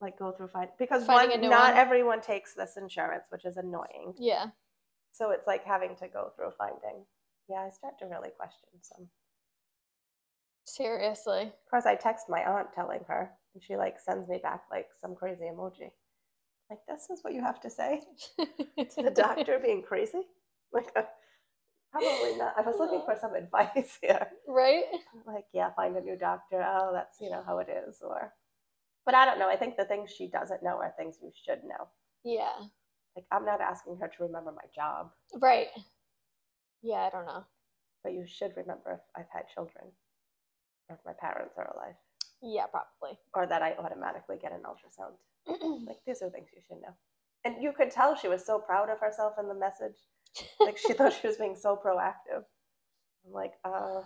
[0.00, 1.78] like go through find because Finding a one, new not one.
[1.78, 4.14] everyone takes this insurance, which is annoying.
[4.18, 4.46] Yeah.
[5.12, 7.04] So it's like having to go through finding.
[7.48, 9.08] Yeah, I start to really question some
[10.64, 11.42] Seriously.
[11.42, 14.86] Of course, I text my aunt telling her, and she like sends me back like
[15.00, 15.90] some crazy emoji.
[16.70, 18.00] Like, this is what you have to say
[18.38, 20.22] to the doctor being crazy?
[20.72, 21.02] Like, uh,
[21.92, 22.54] probably not.
[22.56, 24.28] I was looking for some advice here.
[24.48, 24.84] Right?
[25.26, 26.62] Like, yeah, find a new doctor.
[26.66, 28.00] Oh, that's you know how it is.
[28.02, 28.32] Or,
[29.04, 29.48] but I don't know.
[29.48, 31.88] I think the things she doesn't know are things you should know.
[32.24, 32.52] Yeah.
[33.16, 35.10] Like, I'm not asking her to remember my job,
[35.40, 35.68] Right.
[36.82, 37.44] Yeah, I don't know.
[38.02, 39.86] but you should remember if I've had children,
[40.88, 41.96] or if my parents are alive,
[42.40, 43.18] Yeah, probably.
[43.34, 45.16] or that I automatically get an ultrasound.
[45.86, 46.94] Like, these are things you should know.
[47.44, 49.96] And you could tell she was so proud of herself in the message.
[50.60, 52.44] Like, she thought she was being so proactive.
[53.26, 54.02] I'm like, uh,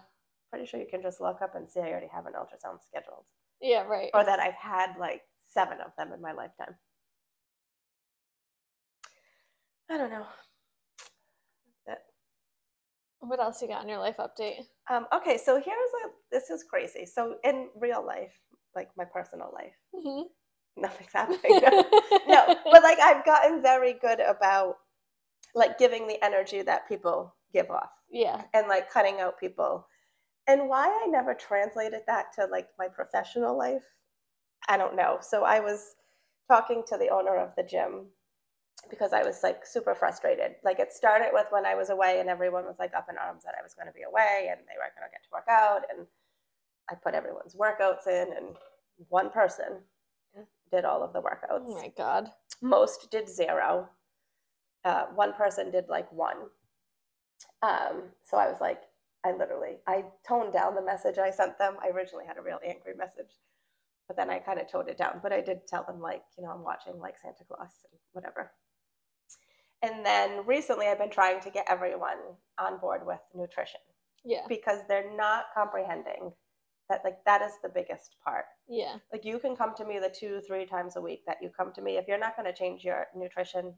[0.50, 3.26] pretty sure you can just look up and see I already have an ultrasound scheduled,
[3.60, 4.10] yeah, right.
[4.14, 5.22] or that I've had like
[5.52, 6.74] seven of them in my lifetime.
[9.90, 10.26] I don't know.
[11.86, 12.04] That's it.
[13.20, 14.64] What else you got in your life update?
[14.90, 15.66] Um, okay, so here's
[16.04, 17.06] a this is crazy.
[17.06, 18.32] So in real life,
[18.74, 20.24] like my personal life, Mhm.
[20.76, 21.40] nothing's happening.
[22.28, 24.76] no, but like I've gotten very good about
[25.54, 28.42] like giving the energy that people give off yeah.
[28.52, 29.86] and like cutting out people.
[30.46, 33.84] And why I never translated that to like my professional life,
[34.68, 35.18] I don't know.
[35.20, 35.94] So I was
[36.48, 38.06] talking to the owner of the gym
[38.90, 40.56] because I was like super frustrated.
[40.64, 43.44] Like it started with when I was away and everyone was like up in arms
[43.44, 45.48] that I was going to be away and they weren't going to get to work
[45.48, 45.82] out.
[45.96, 46.06] And
[46.90, 48.56] I put everyone's workouts in, and
[49.08, 49.80] one person
[50.70, 52.30] did all of the workouts Oh my god.
[52.60, 53.88] most did zero.
[54.84, 56.36] Uh, one person did like one.
[57.62, 58.82] Um, so I was like,
[59.24, 61.76] I literally, I toned down the message I sent them.
[61.82, 63.32] I originally had a real angry message,
[64.06, 65.20] but then I kind of toned it down.
[65.22, 68.52] But I did tell them like, you know, I'm watching like Santa Claus and whatever.
[69.82, 72.18] And then recently, I've been trying to get everyone
[72.58, 73.80] on board with nutrition
[74.24, 74.44] Yeah.
[74.48, 76.32] because they're not comprehending
[76.90, 78.96] that like that is the biggest part Yeah.
[79.10, 81.72] like you can come to me the two three times a week that you come
[81.72, 83.72] to me if you're not going to change your nutrition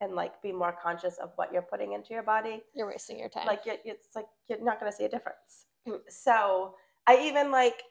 [0.00, 2.62] and like be more conscious of what you're putting into your body.
[2.74, 3.46] You're wasting your time.
[3.46, 5.66] like it, it's like you're not going to see a difference.
[6.08, 6.74] So
[7.06, 7.82] i even like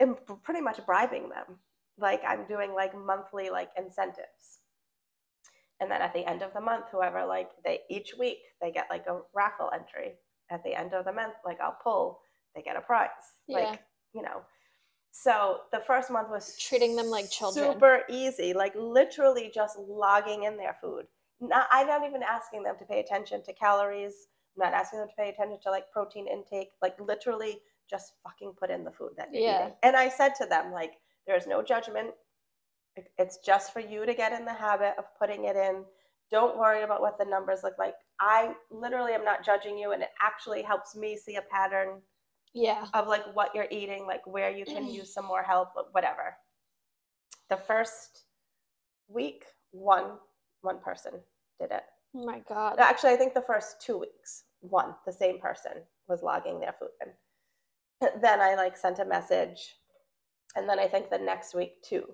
[0.00, 1.58] am pretty much bribing them.
[1.98, 4.60] Like i'm doing like monthly like incentives.
[5.80, 8.86] And then at the end of the month whoever like they each week they get
[8.90, 10.12] like a raffle entry.
[10.50, 12.20] At the end of the month like i'll pull
[12.54, 13.08] they get a prize.
[13.46, 13.70] Yeah.
[13.70, 13.82] like
[14.14, 14.42] you know.
[15.12, 17.72] So the first month was Treating them like children.
[17.72, 21.06] super easy like literally just logging in their food
[21.40, 25.08] not, i'm not even asking them to pay attention to calories i'm not asking them
[25.08, 27.58] to pay attention to like protein intake like literally
[27.88, 29.62] just fucking put in the food that you're Yeah.
[29.66, 30.94] eating and i said to them like
[31.26, 32.10] there's no judgment
[33.18, 35.84] it's just for you to get in the habit of putting it in
[36.30, 40.02] don't worry about what the numbers look like i literally am not judging you and
[40.02, 42.00] it actually helps me see a pattern
[42.56, 42.86] yeah.
[42.94, 46.36] of like what you're eating, like where you can use some more help, whatever.
[47.50, 48.24] The first
[49.08, 50.12] week, one
[50.66, 51.12] one person
[51.58, 51.84] did it.
[52.14, 52.76] Oh my god.
[52.78, 55.72] Actually, I think the first two weeks, one the same person
[56.08, 58.10] was logging their food in.
[58.20, 59.76] Then I like sent a message,
[60.54, 62.04] and then I think the next week two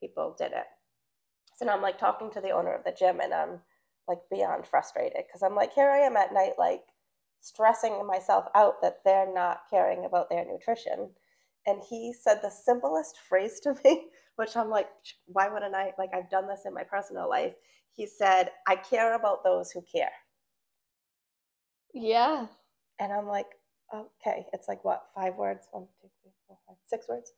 [0.00, 0.66] people did it.
[1.56, 3.60] So now I'm like talking to the owner of the gym, and I'm
[4.08, 6.84] like beyond frustrated because I'm like, here I am at night, like
[7.40, 11.10] stressing myself out that they're not caring about their nutrition.
[11.66, 14.88] And he said the simplest phrase to me, which I'm like,
[15.26, 15.92] why wouldn't I?
[15.98, 17.54] Like, I've done this in my personal life.
[17.96, 20.12] He said, I care about those who care.
[21.94, 22.46] Yeah.
[23.00, 23.46] And I'm like,
[23.94, 25.66] okay, it's like what, five words?
[25.72, 27.32] One, two, three, four, five, six words.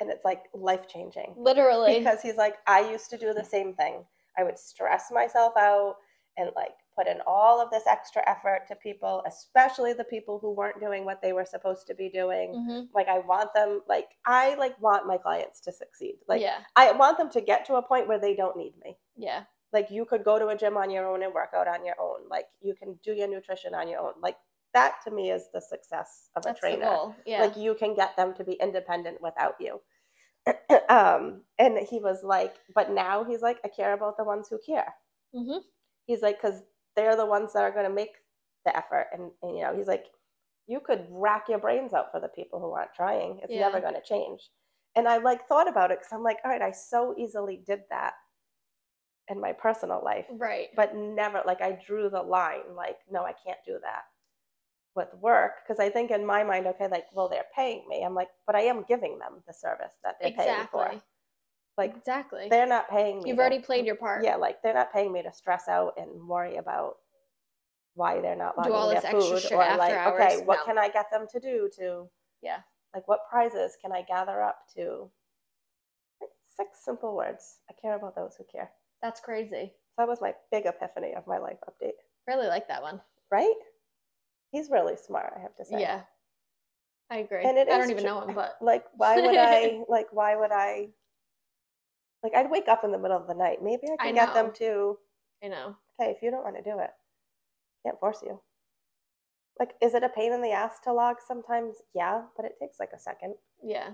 [0.00, 1.34] And it's like life changing.
[1.36, 1.98] Literally.
[1.98, 4.04] Because he's like, I used to do the same thing.
[4.38, 5.96] I would stress myself out
[6.38, 10.52] and like put in all of this extra effort to people, especially the people who
[10.52, 12.54] weren't doing what they were supposed to be doing.
[12.54, 12.88] Mhm.
[12.94, 16.16] Like I want them, like I like want my clients to succeed.
[16.28, 16.58] Like yeah.
[16.76, 18.98] I want them to get to a point where they don't need me.
[19.16, 19.44] Yeah.
[19.76, 22.00] Like you could go to a gym on your own and work out on your
[22.00, 22.28] own.
[22.30, 24.14] Like you can do your nutrition on your own.
[24.22, 24.38] Like
[24.74, 26.98] that to me is the success of a That's trainer.
[27.26, 27.42] Yeah.
[27.42, 29.80] Like you can get them to be independent without you.
[30.88, 34.58] um, and he was like, but now he's like, I care about the ones who
[34.64, 34.94] care.
[35.32, 35.60] hmm
[36.06, 36.62] He's like, because
[36.94, 38.16] they're the ones that are going to make
[38.64, 39.08] the effort.
[39.12, 40.06] And, and, you know, he's like,
[40.66, 43.40] you could rack your brains out for the people who aren't trying.
[43.42, 43.60] It's Yeah.
[43.60, 44.50] never going to change.
[44.94, 47.82] And I like thought about it because I'm like, all right, I so easily did
[47.90, 48.14] that
[49.28, 50.68] in my personal life Right.
[50.76, 54.02] but never like I drew the line like no I can't do that
[54.94, 58.14] with work because I think in my mind okay like well they're paying me I'm
[58.14, 60.90] like but I am giving them the service that they're paying for
[61.76, 62.46] like exactly.
[62.50, 64.24] they're not paying me You've to- already played your part.
[64.24, 66.94] yeah like they're not paying me to stress out and worry about
[67.94, 70.20] why they're not Do logging all their this extra food or like hours.
[70.20, 70.64] okay what No.
[70.64, 72.08] can I get them to do to
[72.42, 72.58] Yeah.
[72.94, 75.10] Like, what prizes can I gather up to?
[76.48, 77.58] Six simple words.
[77.68, 78.70] I care about those who care.
[79.02, 79.72] That's crazy.
[79.72, 81.92] So that was my big epiphany of my life update.
[82.26, 83.00] Really like that one.
[83.30, 83.54] Right?
[84.52, 85.80] He's really smart, I have to say.
[85.80, 86.02] Yeah.
[87.10, 87.44] I agree.
[87.44, 89.80] And it I don't even tr- know him, but Like, why would I?
[89.88, 90.88] Like, why would I?
[92.22, 93.58] Like, I'd wake up in the middle of the night.
[93.62, 94.98] Maybe I I can get them to.
[95.42, 95.76] you know.
[96.00, 96.90] Okay, if you don't want to do it,
[97.84, 98.40] can't force you.
[99.60, 101.76] Like, is it a pain in the ass to log sometimes?
[101.94, 103.34] Yeah, but it takes like a second.
[103.62, 103.90] Yeah.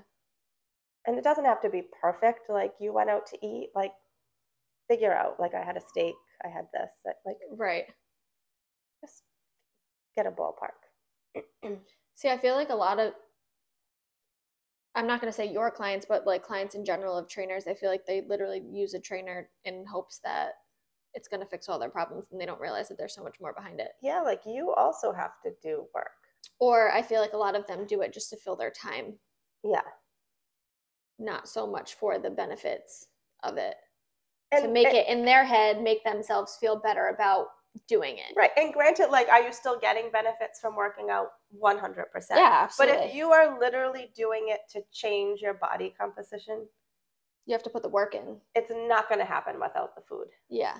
[1.07, 2.49] And it doesn't have to be perfect.
[2.49, 3.93] Like, you went out to eat, like,
[4.89, 6.15] figure out, like, I had a steak,
[6.45, 7.87] I had this, that, like, Right.
[9.01, 9.23] just
[10.17, 11.43] get a ballpark.
[12.15, 13.15] See, I feel like a lot of
[14.95, 17.75] I'm not going to say your clients, but like clients in general of trainers, I
[17.75, 20.53] feel like they literally use a trainer in hopes that
[21.15, 23.41] it's going to fix all their problems and they don't realize that there's so much
[23.41, 23.93] more behind it.
[24.03, 26.11] Yeah, like, you also have to do work.
[26.59, 29.19] Or I feel like a lot of them do it just to fill their time,
[29.63, 29.83] Yeah.
[31.19, 33.09] not so much for the benefits
[33.43, 33.77] of it.
[34.53, 37.49] And to make and- it in their head, make themselves feel better about
[37.89, 38.35] doing it.
[38.37, 38.51] Right.
[38.57, 41.33] And granted, like, are you still getting benefits from working out?
[41.59, 42.05] 100%.
[42.31, 46.67] Yeah, But if you are literally doing it to change your body composition,
[47.47, 48.37] you have to put the work in.
[48.55, 50.29] it's not going to happen without the food.
[50.49, 50.77] Yeah.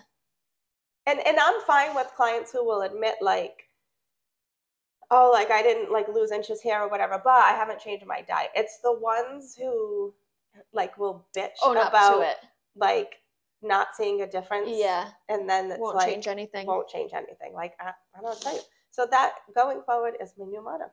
[1.07, 3.69] And and I'm fine with clients who will admit like
[5.11, 8.23] oh, like I didn't like lose inches here or whatever, but I haven't changed my
[8.23, 8.51] diet.
[8.55, 10.15] It's the ones who
[10.73, 12.37] like will bitch Own about to it.
[12.77, 13.17] like
[13.63, 14.69] not seeing a difference.
[14.71, 15.09] Yeah.
[15.29, 16.67] And then it's Won't like change anything.
[16.67, 17.55] won't change anything.
[17.55, 18.61] Like I, I don't tell you.
[18.91, 20.87] So that going forward is my new motto.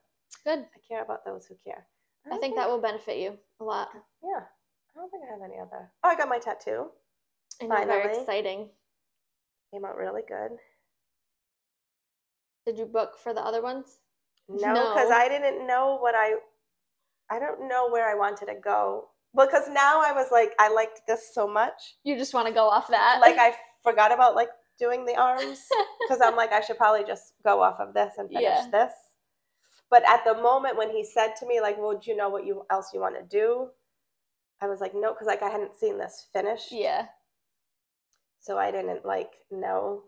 [0.46, 0.60] Good.
[0.60, 1.86] I care about those who care.
[2.26, 3.90] I don't think that will benefit you a lot.
[4.24, 4.42] Yeah.
[4.96, 5.90] I don't think I have any other.
[6.04, 6.88] Oh, I got my tattoo.
[7.62, 8.70] I know, very exciting.
[9.74, 10.52] Came out really good.
[12.66, 13.98] Did you book for the other ones?
[14.48, 15.16] No, because No.
[15.16, 16.36] I didn't know what I.
[17.30, 19.10] I don't know where I wanted to go.
[19.36, 21.96] Because now I was like, I liked this so much.
[22.04, 23.20] You just want to go off that.
[23.22, 23.54] Like I
[23.84, 24.50] forgot about like
[24.80, 25.60] doing the arms
[26.08, 28.68] because I'm like, I should probably just go off of this and finish Yeah.
[28.72, 28.94] this.
[29.92, 32.46] But at the moment when he said to me, like, well, do you know what
[32.46, 33.70] you else you want to do?
[34.62, 36.72] I was like, no, because like I hadn't seen this finished.
[36.72, 37.06] yeah.
[38.42, 40.04] So I didn't like know,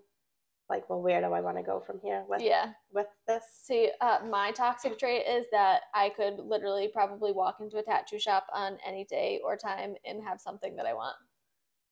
[0.71, 2.71] like, well, where do I want to go from here with Yeah.
[2.91, 3.43] with this?
[3.61, 8.17] See, uh, my toxic trait is that I could literally probably walk into a tattoo
[8.19, 11.15] shop on any day or time and have something that I want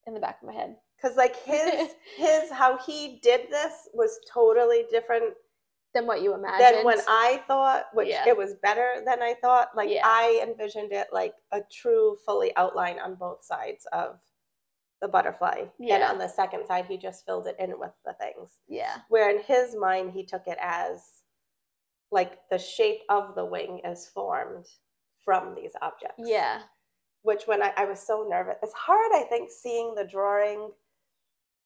[0.08, 0.78] in the back of my head.
[0.96, 5.36] Because like his his how he did this was totally different
[5.94, 6.78] Than what you imagined.
[6.78, 8.28] than when I thought, which Yeah.
[8.28, 9.76] it was better than I thought.
[9.76, 10.04] Like Yeah.
[10.06, 14.20] I envisioned it like a true fully outline on both sides of
[15.02, 15.66] the butterfly.
[15.80, 18.50] And on the second side he just filled it in with the things.
[18.68, 18.98] Yeah.
[19.10, 21.04] Where in his mind he took it as
[22.12, 24.66] like the shape of the wing is formed
[25.24, 26.24] from these objects.
[26.26, 26.62] Yeah.
[27.22, 28.56] Which when I, I was so nervous.
[28.64, 30.72] It's hard, I think, seeing the drawing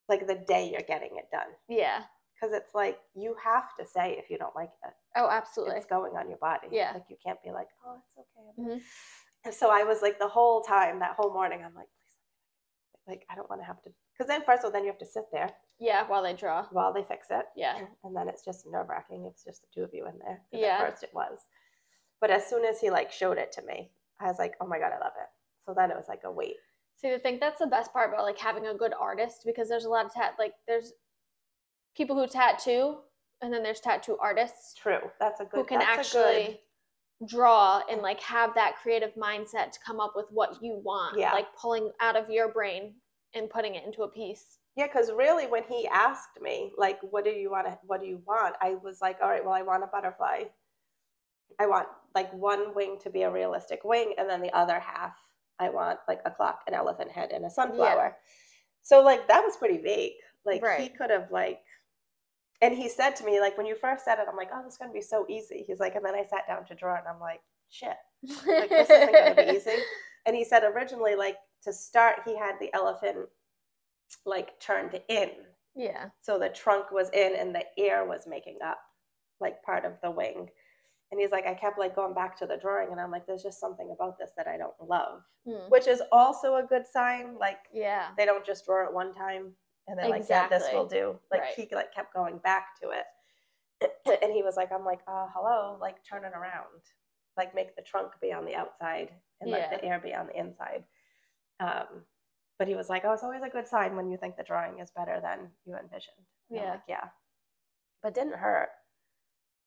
[0.09, 1.47] like the day you're getting it done.
[1.69, 2.03] Yeah.
[2.36, 4.93] Because it's like you have to say if you don't like it.
[5.15, 5.75] Oh, absolutely.
[5.75, 6.67] It's going on your body.
[6.71, 6.91] Yeah.
[6.93, 8.77] Like you can't be like, oh, it's okay.
[8.77, 9.53] Mhm.
[9.53, 11.88] So I was like the whole time, that whole morning, I'm like,
[13.07, 13.89] like I don't want to have to.
[14.17, 15.49] Because then first of all, then you have to sit there
[15.79, 16.65] Yeah, while they draw.
[16.71, 17.45] while they fix it.
[17.55, 17.77] Yeah.
[18.03, 19.25] And then it's just nerve wracking.
[19.29, 20.41] It's just the two of you in there.
[20.51, 20.77] Yeah.
[20.81, 21.39] At first it was.
[22.21, 24.79] But as soon as he like showed it to me, I was like, oh my
[24.79, 25.27] God, I love it.
[25.65, 26.55] So then it was like a wait.
[26.95, 29.85] See, I think that's the best part about like having a good artist because there's
[29.85, 30.93] a lot of tat like there's
[31.97, 32.97] people who tattoo
[33.41, 34.99] and then there's tattoo artists True.
[35.19, 35.57] That's a good.
[35.57, 36.59] who can that's a good- actually
[37.28, 41.17] draw and like have that creative mindset to come up with what you want.
[41.17, 41.32] Yeah.
[41.34, 42.93] Like pulling out of your brain
[43.34, 44.57] and putting it into a piece.
[44.76, 48.07] Yeah, because really, when he asked me, like, what do you want to, what do
[48.07, 48.55] you want?
[48.59, 50.45] I was like, all right, well, I want a butterfly.
[51.59, 55.15] I want like one wing to be a realistic wing, and then the other half,
[55.59, 58.17] I want like a clock, an elephant head, and a sunflower.
[58.82, 60.13] So, like, that was pretty vague.
[60.45, 61.61] Like, he could have, like,
[62.64, 64.74] and he said to me, like, when you first said it, I'm like, oh, this
[64.74, 65.64] is going to be so easy.
[65.68, 67.97] He's like, and then I sat down to draw, and I'm like, shit.
[68.47, 69.78] Like, this isn't going to be easy.
[70.26, 73.28] And he said originally, like, to start, he had the elephant
[74.26, 75.32] like turned in.
[75.76, 76.05] Yeah.
[76.22, 78.78] So the trunk was in and the ear was making up
[79.39, 80.49] like part of the wing.
[81.11, 83.43] And he's like, I kept like going back to the drawing and I'm like, there's
[83.43, 85.70] just something about this that I don't love, Hmm.
[85.70, 87.38] which is also a good sign.
[87.39, 88.09] Like Yeah.
[88.18, 89.53] they don't just draw it one time
[89.88, 91.19] and they're like, yeah, this will do.
[91.31, 91.53] Like Right.
[91.55, 93.05] he like kept going back to it.
[94.23, 96.81] and he was like, I'm like, uh, hello, like turn it around.
[97.36, 99.11] Like make the trunk be on the outside
[99.41, 100.84] and let the air be on the inside.
[101.59, 102.05] Um,
[102.59, 104.79] but he was like, oh, it's always a good sign when you think the drawing
[104.79, 106.25] is better than you envisioned.
[106.49, 106.69] And Yeah.
[106.71, 107.07] like, yeah.
[108.01, 108.69] But didn't hurt.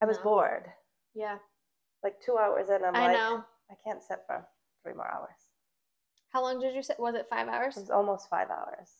[0.00, 0.22] I was No.
[0.24, 0.72] bored.
[1.14, 1.38] Yeah.
[2.02, 3.44] Like two hours in, I'm I like, know.
[3.70, 4.46] I can't sit for
[4.82, 5.50] three more hours.
[6.30, 7.76] How long did you sit Was it five hours?
[7.76, 8.90] It was almost five hours.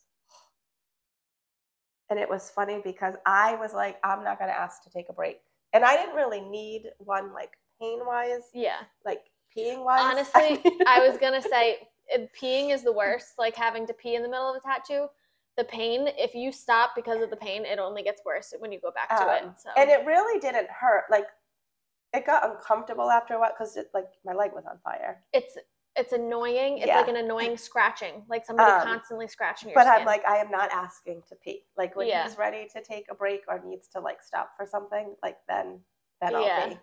[2.10, 5.08] And it was funny because I was like, I'm not going to ask to take
[5.08, 5.40] a break.
[5.72, 7.50] And I didn't really need one like
[7.80, 8.78] pain wise, Yeah.
[9.04, 9.22] like
[9.56, 10.00] peeing wise.
[10.34, 11.88] Honestly, I was gonna say
[12.40, 13.32] peeing is the worst.
[13.38, 15.08] Like having to pee in the middle of a tattoo.
[15.58, 18.80] The pain, if you stop because of the pain, it only gets worse when you
[18.80, 19.58] go back to Um, it.
[19.62, 21.04] So And it really didn't hurt.
[21.10, 21.26] Like
[22.14, 25.24] it got uncomfortable after a while because it like my leg was on fire.
[25.32, 25.58] it's
[25.96, 26.78] it's annoying.
[26.78, 27.00] It's Yeah.
[27.00, 30.00] like an annoying scratching, like somebody Um, constantly scratching your But skin.
[30.00, 31.64] I'm like, I am not asking to pee.
[31.76, 32.24] Like when Yeah.
[32.24, 35.80] he's ready to take a break or needs to like stop for something, like then
[36.20, 36.68] then I'll Yeah.
[36.68, 36.78] pee.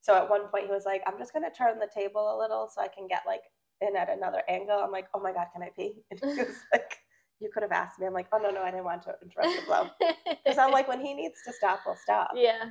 [0.00, 2.68] So at one point he was like, I'm just gonna turn the table a little
[2.68, 3.42] so I can get like
[3.80, 4.78] in at another angle.
[4.78, 6.02] I'm like, oh my god, can I pee?
[6.10, 6.98] And he was like,
[7.40, 8.06] you could have asked me.
[8.06, 9.90] I'm like, oh no no, I didn't want to interrupt the flow.
[10.44, 12.32] Because I'm like, when he needs to stop, we'll stop.
[12.34, 12.70] yeah,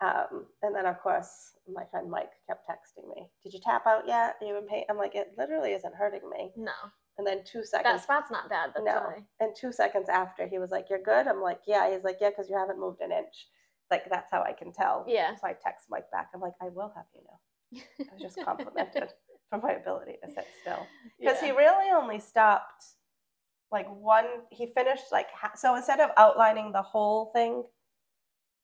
[0.00, 4.06] Um, and then of course my friend Mike kept texting me, Did you tap out
[4.06, 4.36] yet?
[4.40, 4.84] Are you in pain?
[4.90, 6.52] I'm like, it literally isn't hurting me.
[6.56, 6.72] no,
[7.16, 8.70] And then two that seconds spot's not bad.
[8.74, 9.14] That's No.
[9.40, 11.26] and two seconds after he was like, You're good?
[11.26, 11.90] I'm like, Yeah.
[11.92, 13.46] He's like, Yeah, because you haven't moved an inch.
[13.90, 15.04] Like that's how I can tell.
[15.06, 15.34] Yeah.
[15.36, 16.30] So I text Mike back.
[16.34, 17.82] I'm like, I will have you know.
[18.10, 19.10] I was just complimented
[19.50, 20.86] for my ability to sit still.
[21.20, 22.84] Because he really only stopped
[23.72, 25.26] like one he finished like
[25.56, 27.64] so instead of outlining the whole thing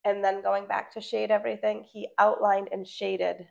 [0.05, 3.47] and then going back to shade everything, he outlined and shaded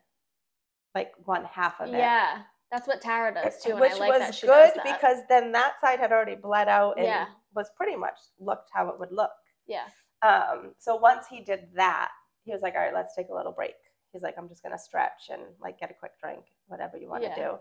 [0.95, 1.97] like one half of it.
[1.97, 2.41] Yeah,
[2.71, 5.99] that's what Tara does too, and Which I like was good because then that side
[5.99, 7.27] had already bled out and Yeah.
[7.53, 9.31] was pretty much looked how it would look.
[9.67, 9.87] yeah,
[10.21, 12.11] Um, so once he did that,
[12.43, 13.75] he was like, "All right, let's take a little break."
[14.11, 17.23] He's like, "I'm just gonna stretch and like get a quick drink, whatever you want
[17.23, 17.35] to Yeah.
[17.35, 17.59] do."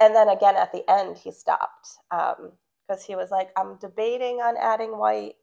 [0.00, 4.56] And then again at the end, he stopped because he was like, "I'm debating on
[4.58, 5.36] adding white."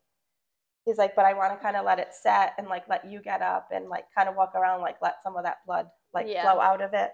[0.86, 3.22] He's like, "But I want to kind of let it set and like let you
[3.22, 6.28] get up and like kind of walk around, like let some of that blood like
[6.28, 6.42] Yeah.
[6.42, 7.12] flow out of it,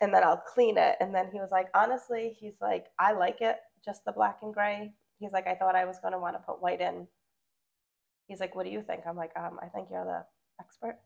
[0.00, 3.40] and then I'll clean it." And then he was like, "Honestly, he's like, I like
[3.40, 6.40] it, just the black and gray." He's like, "I thought I was gonna want to
[6.42, 7.08] put white in."
[8.26, 10.24] he's like, "What do you think?" I'm like, um, "I think you're the
[10.60, 10.98] expert.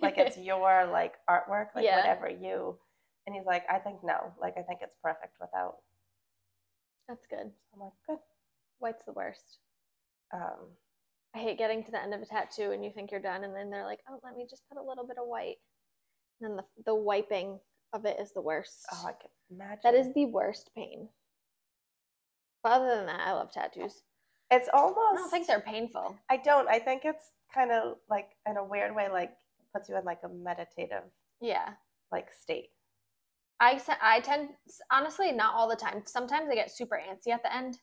[0.00, 1.96] Like it's your like artwork, like Yeah.
[1.96, 2.78] whatever you."
[3.26, 4.34] And he's like, "I think no.
[4.40, 5.78] Like I think it's perfect without."
[7.08, 7.52] that's good.
[7.74, 8.18] I'm like, "Good."
[8.78, 9.58] White's the worst.
[10.32, 10.76] Um,
[11.34, 13.54] I hate getting to the end of a tattoo and you think you're done, and
[13.54, 15.56] then they're like, "Oh, let me just put a little bit of white."
[16.40, 17.58] And then the the wiping
[17.92, 18.84] of it is the worst.
[18.92, 19.80] oh, I can imagine.
[19.84, 21.08] that is the worst pain.
[22.62, 24.02] But other than that, I love tattoos.
[24.50, 24.98] It's almost.
[25.12, 26.16] I don't think they're painful.
[26.30, 26.68] I don't.
[26.68, 29.32] I think it's kind of like in a weird way, like
[29.74, 31.04] puts you in like a meditative
[31.40, 31.70] Yeah.
[32.10, 32.68] like state.
[33.60, 34.50] I, I tend
[34.90, 36.02] honestly not all the time.
[36.04, 37.78] Sometimes I get super antsy at the end,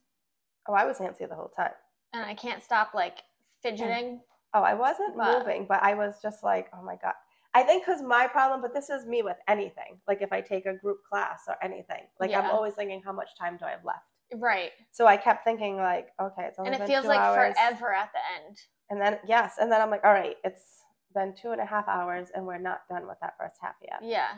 [0.68, 1.72] Oh, I was antsy the whole time.
[2.14, 3.20] and I can't stop like
[3.62, 4.22] fidgeting.
[4.54, 7.14] Oh, I wasn't moving, but I was just like, oh my God.
[7.54, 10.00] I think because my problem, but this is me with anything.
[10.08, 12.52] Like if I take a group class or anything, like I'm Yeah.
[12.52, 14.06] always thinking, how much time do I have left?
[14.36, 14.72] Right.
[14.92, 17.56] So I kept thinking, like, okay, it's only And it been feels two like hours.
[17.58, 18.58] forever at the end.
[18.92, 20.84] And then yes, and then I'm like, all right, it's
[21.16, 24.00] been two and a half hours, and we're not done with that first half yet.
[24.04, 24.30] Yeah.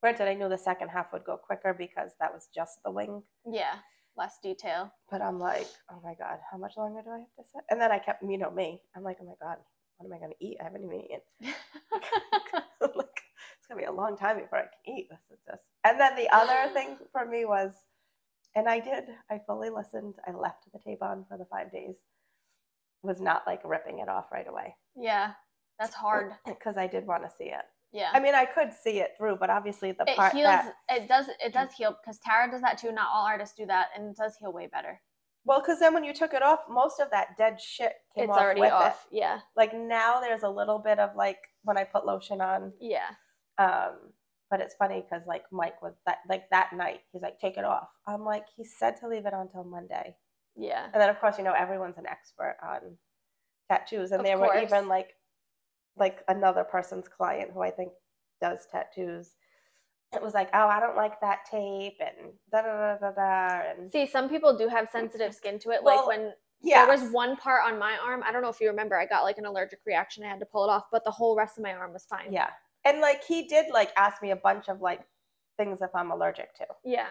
[0.00, 3.24] Granted, I knew the second half would go quicker because that was just the wing.
[3.44, 3.74] Yeah.
[4.18, 4.92] Less detail.
[5.10, 7.62] But I'm like, oh my god, how much longer do I have to sit?
[7.70, 8.82] And then I kept, you know, me.
[8.96, 9.58] I'm like, oh my god,
[9.96, 10.56] what am I going to eat?
[10.60, 11.20] I haven't even eaten.
[12.80, 13.22] Like,
[13.58, 15.08] it's gonna be a long time before I can eat.
[15.10, 15.62] This is just.
[15.84, 17.72] And then the other thing for me was,
[18.54, 19.04] and I did.
[19.30, 20.14] I fully listened.
[20.26, 21.96] I left the tape on for the five days.
[23.02, 25.32] Was not like ripping it off right away yeah.
[25.78, 26.32] That's hard.
[26.46, 27.64] because I did want to see it.
[27.92, 28.10] Yeah.
[28.12, 31.08] I mean, I could see it through, but obviously the it part heals that it
[31.08, 32.92] does it does heal because Tara does that too.
[32.92, 35.00] Not all artists do that, and it does heal way better.
[35.44, 38.30] well, because then when you took it off, most of that dead shit came it's
[38.30, 39.06] off It's already with off.
[39.10, 39.16] it.
[39.18, 39.40] Yeah.
[39.56, 42.72] Like now, there's a little bit of like when I put lotion on.
[42.80, 43.08] Yeah.
[43.58, 44.12] Um,
[44.50, 47.64] but it's funny because like Mike was that like that night, he's like, take it
[47.64, 47.88] off.
[48.06, 50.16] I'm like, he said to leave it on till Monday.
[50.56, 50.84] Yeah.
[50.92, 52.96] And then of course, you know, everyone's an expert on
[53.70, 54.10] tattoos.
[54.10, 55.14] And Of there were even like
[55.98, 57.92] like another person's client who I think
[58.40, 59.30] does tattoos.
[60.14, 63.62] It was like, oh, I don't like that tape and da da da da da
[63.76, 65.82] and See, some people do have sensitive skin to it.
[65.82, 66.32] Well, like when
[66.62, 66.86] yeah.
[66.86, 69.24] there was one part on my arm, I don't know if you remember, I got
[69.24, 70.24] like an allergic reaction.
[70.24, 72.32] I had to pull it off, but the whole rest of my arm was fine.
[72.32, 72.48] Yeah.
[72.84, 75.02] And like he did like ask me a bunch of like
[75.58, 76.66] things if I'm allergic to.
[76.84, 77.08] Yeah.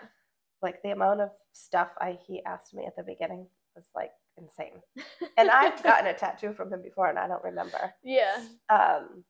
[0.63, 4.81] Like the amount of stuff I he asked me at the beginning was like insane.
[5.37, 7.93] And I've gotten a tattoo from him before and I don't remember.
[8.03, 8.43] yeah.
[8.69, 9.23] Um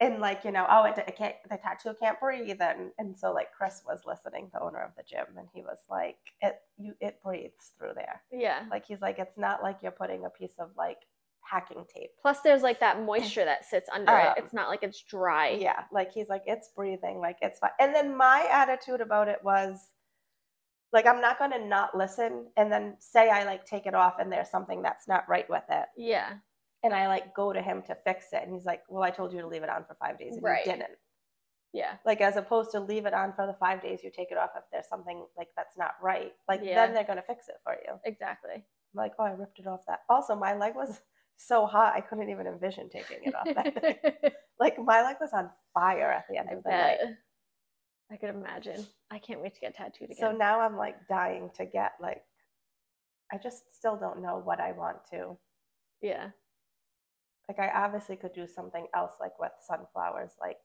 [0.00, 3.32] and like, you know, oh it, it can't the tattoo can't breathe and and so
[3.32, 6.94] like Chris was listening, the owner of the gym, and he was like, It you
[7.00, 8.22] it breathes through there.
[8.32, 8.64] Yeah.
[8.70, 10.98] Like he's like, it's not like you're putting a piece of like
[11.48, 12.10] packing tape.
[12.20, 14.26] Plus, there's like that moisture that sits under it.
[14.28, 15.50] Um, It's not like it's dry.
[15.50, 17.70] Yeah, like he's like it's breathing, like it's fine.
[17.78, 19.90] And then my attitude about it was
[20.94, 24.18] like I'm not going to not listen and then say I like take it off
[24.20, 25.86] and there's something that's not right with it.
[25.96, 26.34] Yeah.
[26.82, 29.32] And I like go to him to fix it and he's like, "Well, I told
[29.32, 30.64] you to leave it on for 5 days and Right.
[30.64, 30.96] you didn't."
[31.72, 31.96] Yeah.
[32.06, 34.50] Like as opposed to leave it on for the 5 days, you take it off
[34.56, 36.32] if there's something like that's not right.
[36.48, 36.76] Like Yeah.
[36.86, 37.98] then they're going to fix it for you.
[38.04, 38.54] Exactly.
[38.54, 38.62] I'm
[38.94, 41.00] like, "Oh, I ripped it off that." Also, my leg was
[41.36, 44.34] so hot, I couldn't even envision taking it off that.
[44.60, 46.98] Like my leg was on fire at the end I of the night.
[48.10, 48.86] I could imagine.
[49.10, 50.16] I can't wait to get tattooed again.
[50.20, 52.22] So now I'm like dying to get like
[53.32, 55.36] I just still don't know what I want to.
[56.00, 56.30] yeah.
[57.48, 60.58] Like I obviously could do something else like with sunflowers like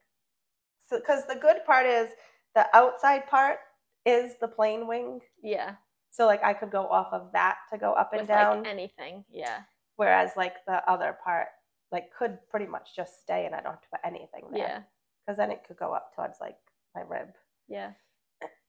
[0.88, 2.12] so cuz the good part is
[2.56, 3.60] the outside part
[4.06, 5.22] is the plain wing.
[5.42, 5.76] Yeah.
[6.10, 8.68] So like I could go off of that to go up and With down like
[8.68, 9.26] anything.
[9.30, 9.64] Yeah.
[9.98, 11.48] whereas like the other part
[11.92, 14.60] like could pretty much just stay and I don't have to put anything there.
[14.62, 14.82] Yeah.
[15.28, 16.58] Cuz then it could go up towards like
[17.00, 17.30] my rib.
[17.68, 17.92] Yeah.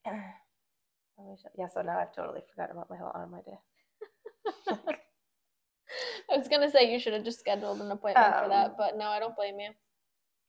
[0.07, 0.13] So
[1.19, 3.59] we should- yeah, so now I've totally forgotten about my whole arm idea.
[6.33, 8.97] I was gonna say you should have just scheduled an appointment for Um, that, but
[8.97, 9.71] no, I don't blame you.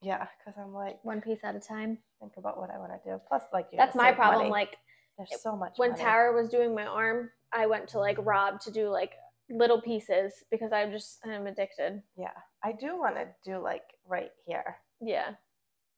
[0.02, 1.98] Yeah, because I'm like One piece at a time.
[2.20, 3.20] think about what I want to do.
[3.28, 4.40] Plus, like you That's my problem.
[4.50, 4.52] money.
[4.52, 4.78] Like
[5.18, 5.74] there's so much.
[5.78, 6.02] when money.
[6.04, 9.14] Tara was doing my arm, I went to like Rob to do like
[9.50, 12.02] little pieces because I'm just I'm addicted.
[12.16, 15.32] yeah, I do want to do like right here, Yeah.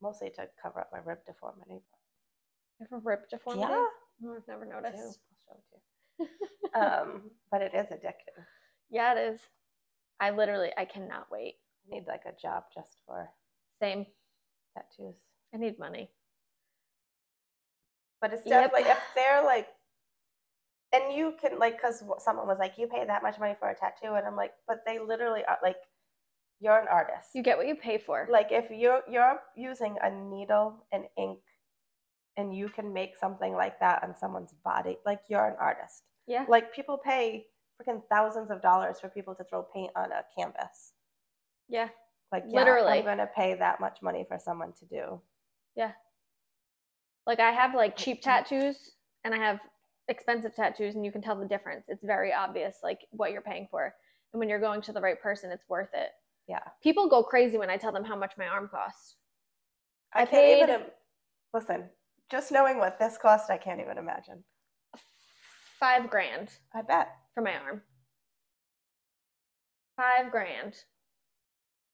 [0.04, 1.82] Mostly to cover up my rib deformity.
[2.80, 3.66] You have a rib deformity?
[3.68, 3.86] Yeah,
[4.26, 5.20] Oh, I've never noticed.
[5.30, 5.76] I'll show it to
[6.20, 6.28] you.
[6.80, 8.44] Um, but it is addicting.
[8.90, 9.40] yeah, it is.
[10.20, 11.56] I literally I cannot wait.
[11.92, 13.30] I need like a job just for
[13.80, 14.06] Same.
[14.76, 15.16] tattoos.
[15.54, 16.10] I need money.
[18.22, 18.72] But it's Yep.
[18.72, 19.68] definitely if they're like,
[20.94, 23.76] and you can like, because someone was like, you pay that much money for a
[23.76, 25.78] tattoo, and I'm like, but they literally are like,
[26.60, 27.30] you're an artist.
[27.34, 28.28] You get what you pay for.
[28.32, 31.40] like if you're you're using a needle and ink
[32.38, 36.46] and you can make something like that on someone's body like you're an artist yeah.
[36.50, 37.46] like people pay
[37.80, 40.94] freaking thousands of dollars for people to throw paint on a canvas
[41.70, 41.90] Yeah.
[42.32, 43.00] like yeah, Literally.
[43.00, 45.22] i'm gonna pay that much money for someone to do
[45.76, 45.92] Yeah.
[47.26, 48.78] Like I have like cheap tattoos
[49.24, 49.60] and I have
[50.10, 51.86] expensive tattoos and you can tell the difference.
[51.88, 53.94] It's very obvious like what you're paying for.
[54.34, 56.10] And when you're going to the right person, it's worth it.
[56.48, 59.16] Yeah People go crazy when I tell them how much my arm costs.
[60.14, 60.92] i, I can't even paid- im-
[61.54, 61.90] listen
[62.30, 64.44] just knowing what this cost i can't even imagine
[65.80, 67.82] 5 grand i bet for my arm.
[69.98, 70.74] 5 grand.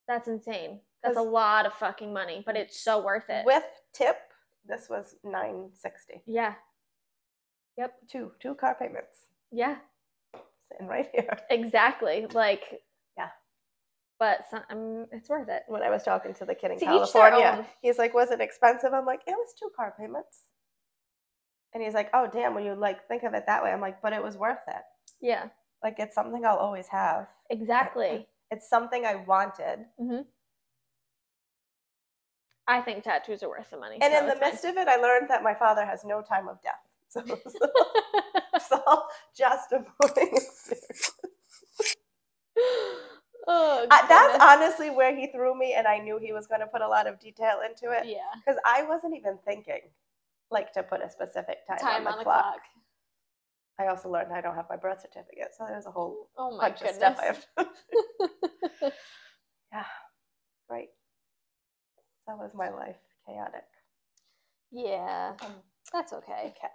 [0.08, 0.80] That's insane.
[1.04, 3.46] That's a lot of fucking money, but it's so worth it.
[3.46, 4.18] with tip
[4.68, 6.54] this was 960 yeah.
[7.78, 7.94] Yep.
[8.12, 9.78] two two car payments Yeah.
[10.70, 12.28] sitting right here Exactly.
[12.34, 12.82] Like.
[14.20, 15.64] But some, um, it's worth it.
[15.68, 18.94] when I was talking to the kid in To California, he's like, "Was it expensive?"
[18.94, 20.44] I'm like, "It was two car payments."
[21.74, 22.54] And he's like, "Oh, damn!
[22.54, 24.84] When you like think of it that way, I'm like, but it was worth it.
[25.22, 25.48] Yeah.
[25.82, 27.28] Like it's something I'll always have.
[27.50, 28.28] Exactly.
[28.52, 30.22] It's something I wanted." hmm
[32.68, 33.98] I think tattoos are worth the money.
[34.02, 34.50] And so in the it's fine.
[34.52, 36.82] midst of it, I learned that my father has no time of death.
[37.10, 37.22] So
[38.54, 41.12] it's all just a moving experience.
[43.50, 46.68] Oh, I- That's honestly where he threw me, and I knew he was going to
[46.68, 48.20] put a lot of detail into it yeah.
[48.46, 49.82] because I wasn't even thinking
[50.52, 52.60] like to put a specific time, Time on the, clock.
[53.80, 56.70] I also learned I don't have my birth certificate, so there's a whole Oh my
[56.70, 56.98] bunch goodness.
[56.98, 58.92] of stuff I have to.
[59.74, 59.86] yeah,
[60.70, 60.90] great.
[62.28, 63.66] That was my life chaotic.
[64.72, 65.52] yeah, Um,
[65.94, 66.54] that's okay.
[66.58, 66.74] okay.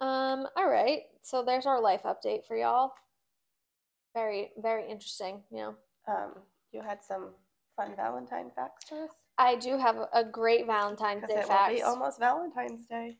[0.00, 0.46] Um.
[0.56, 1.02] All right.
[1.22, 2.92] So there's our life update for y'all.
[4.14, 5.42] Very, very interesting.
[5.50, 5.74] You know,
[6.06, 6.34] Um,
[6.72, 7.34] you had some
[7.76, 11.70] fun Valentine facts for us I do have a- great Valentine's Day it fact.
[11.70, 13.18] will be almost Valentine's Day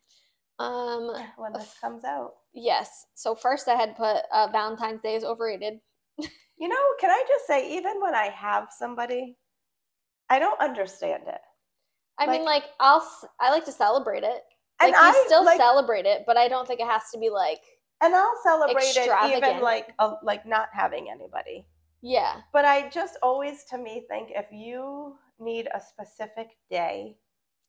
[0.58, 1.10] um.
[1.36, 2.34] when this comes out.
[2.52, 3.06] Yes.
[3.14, 5.80] So first, I had put uh, Valentine's Day is overrated.
[6.58, 9.36] You know, can I just say, even when I have somebody,
[10.30, 11.40] I don't understand it.
[12.18, 13.04] I mean, Like- like I'll
[13.40, 14.42] I like to celebrate it.
[14.80, 17.30] And Like I still like, celebrate it, but I don't think it has to be
[17.30, 17.62] like
[18.02, 21.66] and I'll celebrate it even like like not having anybody.
[22.02, 27.16] yeah, But I just always, to me, think if you need a specific day,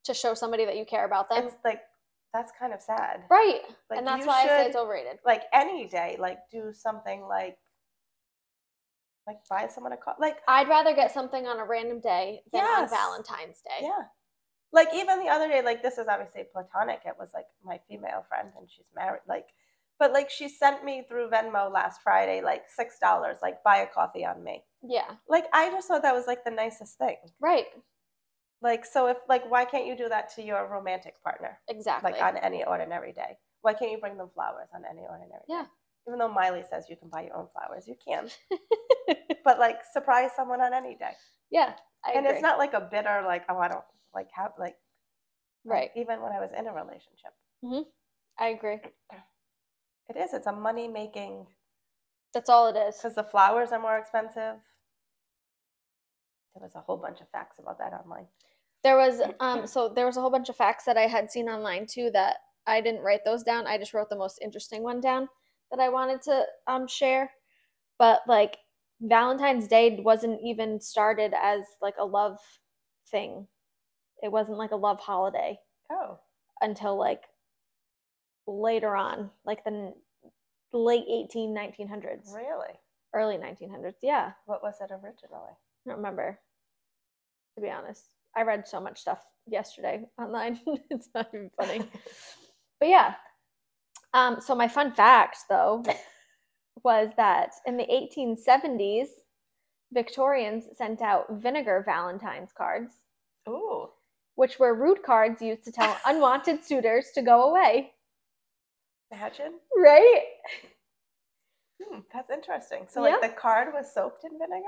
[0.06, 1.46] to show somebody that you care about them.
[1.46, 1.82] it's like
[2.34, 3.22] that's kind of sad.
[3.30, 3.62] Right.
[3.90, 5.20] Like, and that's why I say it's overrated.
[5.26, 7.58] Like any day, like do something like
[9.28, 10.16] like buy someone a car.
[10.20, 13.86] Like I'd rather get something on a random day than on Valentine's Day.
[13.86, 14.06] yeah,
[14.74, 17.02] like even the other day, like this is obviously platonic.
[17.06, 19.22] It was like my female friend, and she's married.
[19.28, 19.48] Like,
[20.04, 23.88] but like she sent me through Venmo last Friday, like six dollars, like buy a
[23.88, 24.62] coffee on me.
[24.86, 25.10] Yeah.
[25.30, 27.16] Like I just thought that was like the nicest thing.
[27.40, 27.68] Right.
[28.62, 31.58] Like so if like why can't you do that to your romantic partner?
[31.70, 32.12] Exactly.
[32.12, 33.38] Like on any ordinary day.
[33.62, 35.62] Why can't you bring them flowers on any ordinary Yeah.
[35.62, 35.68] day?
[36.10, 38.28] Even though Miley says you can buy your own flowers, you can.
[39.46, 41.14] But like surprise someone on any day.
[41.50, 41.76] yeah.
[42.06, 42.34] I and agree.
[42.36, 44.76] it's not like a bitter like, oh I don't like have like
[45.64, 45.92] right.
[45.96, 47.32] even when I was in a relationship.
[47.64, 47.84] Hmm.
[48.38, 48.80] I agree.
[50.10, 50.34] It is.
[50.34, 51.48] It's a money making
[52.34, 52.98] That's all it is.
[52.98, 54.56] because the flowers are more expensive.
[56.54, 58.28] There was a whole bunch of facts about that online.
[58.84, 61.50] There was um so there was a whole bunch of facts that I had seen
[61.50, 62.38] online too that
[62.68, 63.68] I didn't write those down.
[63.68, 65.28] I just wrote the most interesting one down
[65.72, 67.32] that I wanted to um share.
[67.98, 68.58] But like
[69.02, 72.38] Valentine's Day wasn't even started as like a love
[73.10, 73.48] thing.
[74.22, 75.60] It wasn't like a love holiday
[75.92, 76.20] Oh,
[76.62, 77.24] until like
[78.48, 79.94] later on, like the
[80.74, 82.74] late 18 1900s, really?
[83.14, 83.96] early 1900s.
[84.02, 84.32] Yeah.
[84.46, 85.52] What was it originally?
[85.52, 86.40] I don't remember.
[87.56, 90.60] To be honest, I read so much stuff yesterday online.
[90.90, 91.84] it's not even funny.
[92.80, 93.14] But yeah.
[94.14, 95.84] Um, so my fun fact though
[96.84, 99.08] was that in the 1870s,
[99.94, 102.96] Victorians sent out vinegar Valentine's cards,
[103.48, 103.88] Ooh,
[104.36, 107.94] which were rude cards used to tell unwanted suitors to go away.
[109.14, 109.54] Imagine.
[109.78, 110.24] Right?
[111.82, 112.86] Hmm, that's interesting.
[112.90, 113.28] So, like, Yeah.
[113.28, 114.66] the card was soaked in vinegar?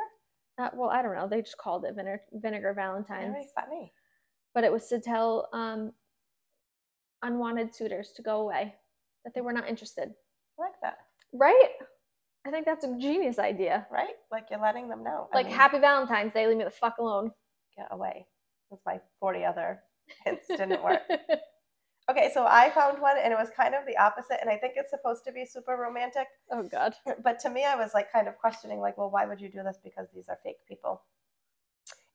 [0.58, 1.28] Uh, well, I don't know.
[1.28, 3.34] They just called it vinegar, vinegar Valentine's.
[3.34, 3.94] Very funny.
[4.54, 5.92] but it was to tell um,
[7.24, 8.74] unwanted suitors to go away,
[9.24, 10.14] that they were not interested.
[10.58, 10.98] I like that.
[11.34, 11.70] Right?
[12.48, 13.86] I think that's a genius idea.
[13.92, 14.16] Right?
[14.32, 15.28] Like, you're letting them know.
[15.34, 17.32] I Like, mean, happy Valentine's Day, leave me the fuck alone.
[17.76, 18.26] Get away.
[18.72, 19.84] That's my 40 other
[20.24, 21.02] hints didn't work.
[22.10, 24.38] Okay, so I found one and it was kind of the opposite.
[24.40, 26.28] And I think it's supposed to be super romantic.
[26.52, 26.94] oh, God.
[27.24, 29.64] but to me i was like kind of questioning like well why would you do
[29.64, 31.02] this because these are fake people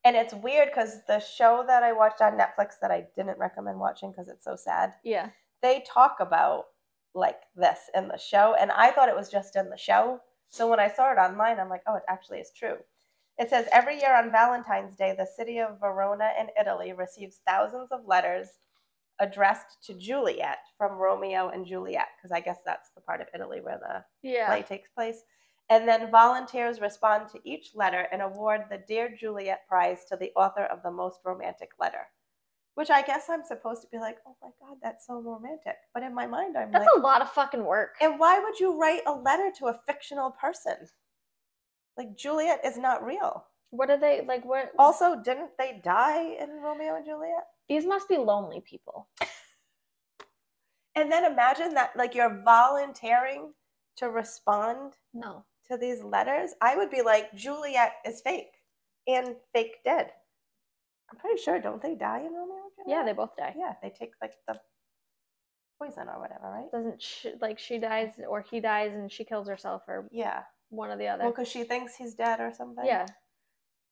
[0.05, 3.79] and it's weird because the show that i watched on netflix that i didn't recommend
[3.79, 5.31] watching because it's so sad Yeah.
[5.63, 6.67] they talk about
[7.15, 10.69] like this in the show and i thought it was just in the show so
[10.69, 12.77] when i saw it online i'm like oh it actually is true
[13.39, 17.91] it says every year on valentine's day the city of verona in italy receives thousands
[17.91, 18.51] of letters
[19.21, 23.61] addressed to juliet from romeo and juliet because i guess that's the part of italy
[23.61, 24.47] where the Yeah.
[24.49, 25.23] play takes place.
[25.73, 30.33] And then volunteers respond to each letter and award the Dear Juliet Prize to the
[30.35, 32.09] author of the most romantic letter.
[32.75, 35.77] Which I guess I'm supposed to be like, oh my God, that's so romantic.
[35.95, 37.95] But in my mind, I'm That's like, a lot of fucking work.
[38.01, 40.89] and why would you write a letter to a fictional person?
[41.97, 43.45] Like, Juliet is not real.
[43.71, 44.73] What are they, like, what?
[44.77, 47.47] Also, didn't they die in Romeo and Juliet?
[47.71, 49.09] These must be lonely people.
[50.97, 53.55] And then imagine that, like, you're volunteering
[53.99, 55.45] to respond No.
[55.69, 58.57] to these letters, I would be like, Juliet is fake
[59.07, 60.11] and fake dead.
[61.13, 62.89] I'm pretty sure, don't they die in Romeo and Juliet?
[62.89, 63.55] Yeah, they both die.
[63.57, 64.61] Yeah, they take like the
[65.79, 66.71] poison or whatever, right?
[66.73, 70.43] Doesn't she, like, she dies or he dies and she kills herself or Yeah.
[70.71, 71.23] one or the other.
[71.23, 72.85] Well, because she thinks he's dead or something.
[72.85, 73.07] yeah.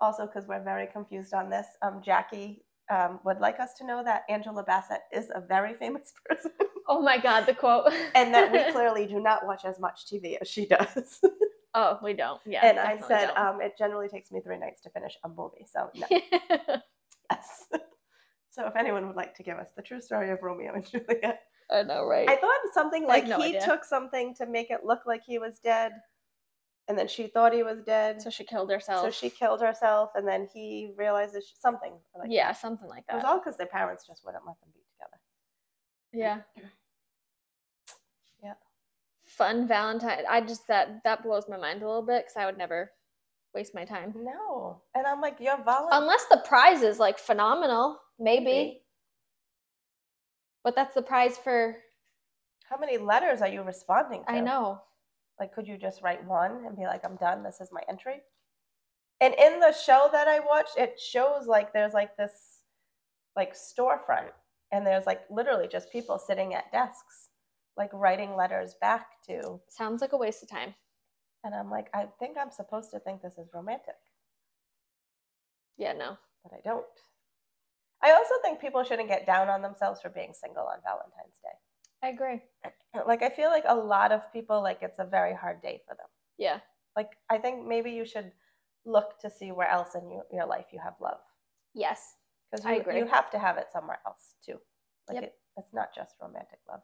[0.01, 4.03] Also, because we're very confused on this, um, Jackie um, would like us to know
[4.05, 6.53] that Angela Bassett is a very famous person,
[6.89, 7.93] Oh my God, the quote.
[8.15, 11.21] and that we clearly do not watch as much TV as she does.
[11.75, 12.41] oh, we don't.
[12.47, 12.65] Yeah.
[12.67, 15.91] and I said, um, it generally takes me three nights to finish a movie, so
[15.95, 16.07] no.
[17.31, 17.67] Yes.
[18.51, 21.41] so if anyone would like to give us the true story of Romeo and Juliet,
[21.71, 22.29] I know, right?
[22.29, 23.65] I thought something like no he idea.
[23.67, 25.93] took something to make it look like he was dead,
[26.89, 29.05] and then she thought he was dead, so she killed herself.
[29.05, 32.61] so she killed herself, and then he realizes she, something like yeah, that.
[32.61, 33.13] something like that.
[33.13, 35.21] It was all because their parents just wouldn't let them be together.
[36.13, 36.41] yeah.
[38.43, 38.55] Yeah.
[39.27, 40.25] Fun Valentine.
[40.29, 42.91] I just that that blows my mind a little bit because I would never
[43.55, 46.03] waste my time No, and I'm like, you're volunteering.
[46.03, 48.83] unless the prize is like phenomenal, maybe.
[50.65, 51.77] But that's the prize for.
[52.69, 54.31] How many letters are you responding to?
[54.31, 54.83] I know.
[55.41, 58.23] Like, could you just write one and be like, I'm done, this is my entry?
[59.21, 62.63] And in the show that I watched, it shows like there's like this
[63.37, 64.31] like storefront,
[64.73, 67.29] and there's like literally just people sitting at desks,
[67.77, 69.61] like writing letters back to.
[69.69, 70.75] Sounds like a waste of time.
[71.45, 73.95] And I'm like, I think I'm supposed to think this is romantic,
[75.77, 76.19] Yeah, no.
[76.43, 76.85] but I don't.
[78.03, 81.59] I also think people shouldn't get down on themselves for being single on Valentine's Day.
[82.03, 82.43] I agree.
[83.07, 85.95] Like, I feel like a lot of people, like, it's a very hard day for
[85.95, 86.07] them.
[86.39, 86.61] Yeah.
[86.97, 88.33] like i think maybe you should
[88.85, 91.21] look to see where else in your, your life you have love
[91.75, 92.17] Yes.
[92.51, 92.99] because I you, agree.
[92.99, 94.59] you have to have it somewhere else too
[95.09, 95.25] like Yep.
[95.25, 96.81] it, it's not just romantic love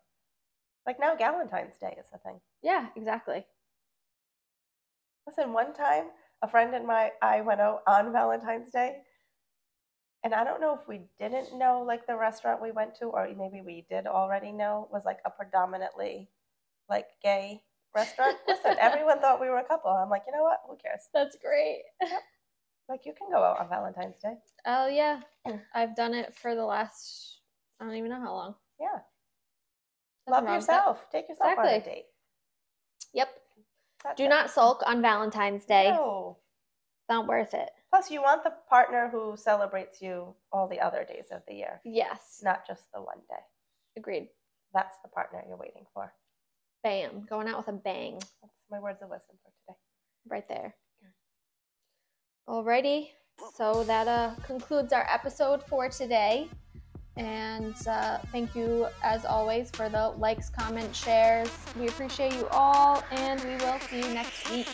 [0.86, 3.44] like now valentine's day is a thing Yeah, exactly.
[5.26, 6.06] listen one time
[6.42, 8.98] a friend and my I went out on Valentine's Day,
[10.24, 13.28] and I don't know if we didn't know like the restaurant we went to, or
[13.36, 16.28] maybe we did already know was like a predominantly
[16.88, 17.62] like gay
[17.94, 18.36] restaurant.
[18.48, 19.90] Listen, everyone thought we were a couple.
[19.90, 20.58] I'm like, you know what?
[20.68, 21.08] Who cares?
[21.14, 21.82] That's great.
[22.02, 22.22] Yep.
[22.86, 24.34] Like, you can go out on Valentine's Day.
[24.66, 25.60] Oh yeah, mm.
[25.74, 27.34] I've done it for the last
[27.80, 28.54] I don't even know how long.
[28.80, 28.86] Yeah.
[30.26, 30.72] Nothing Love wrong with that.
[30.72, 31.06] yourself.
[31.10, 32.04] Take yourself on a date.
[33.12, 33.28] Yep.
[34.04, 34.28] That's Do it.
[34.28, 35.90] not sulk on Valentine's Day.
[35.90, 36.38] No.
[37.08, 37.70] Not worth it.
[37.94, 41.80] Plus, you want the partner who celebrates you all the other days of the year,
[41.84, 42.40] Yes.
[42.42, 43.38] not just the one day.
[43.96, 44.30] Agreed.
[44.72, 46.12] That's the partner you're waiting for.
[46.82, 47.24] Bam.
[47.30, 48.14] Going out with a bang.
[48.42, 49.78] That's my words of wisdom for today.
[50.26, 50.74] right there.
[52.48, 53.10] Alrighty,
[53.54, 56.48] so that uh, concludes our episode for today.
[57.16, 61.48] And uh, thank you, as always, for the likes, comments, shares.
[61.78, 64.66] We appreciate you all, and we will see you next week.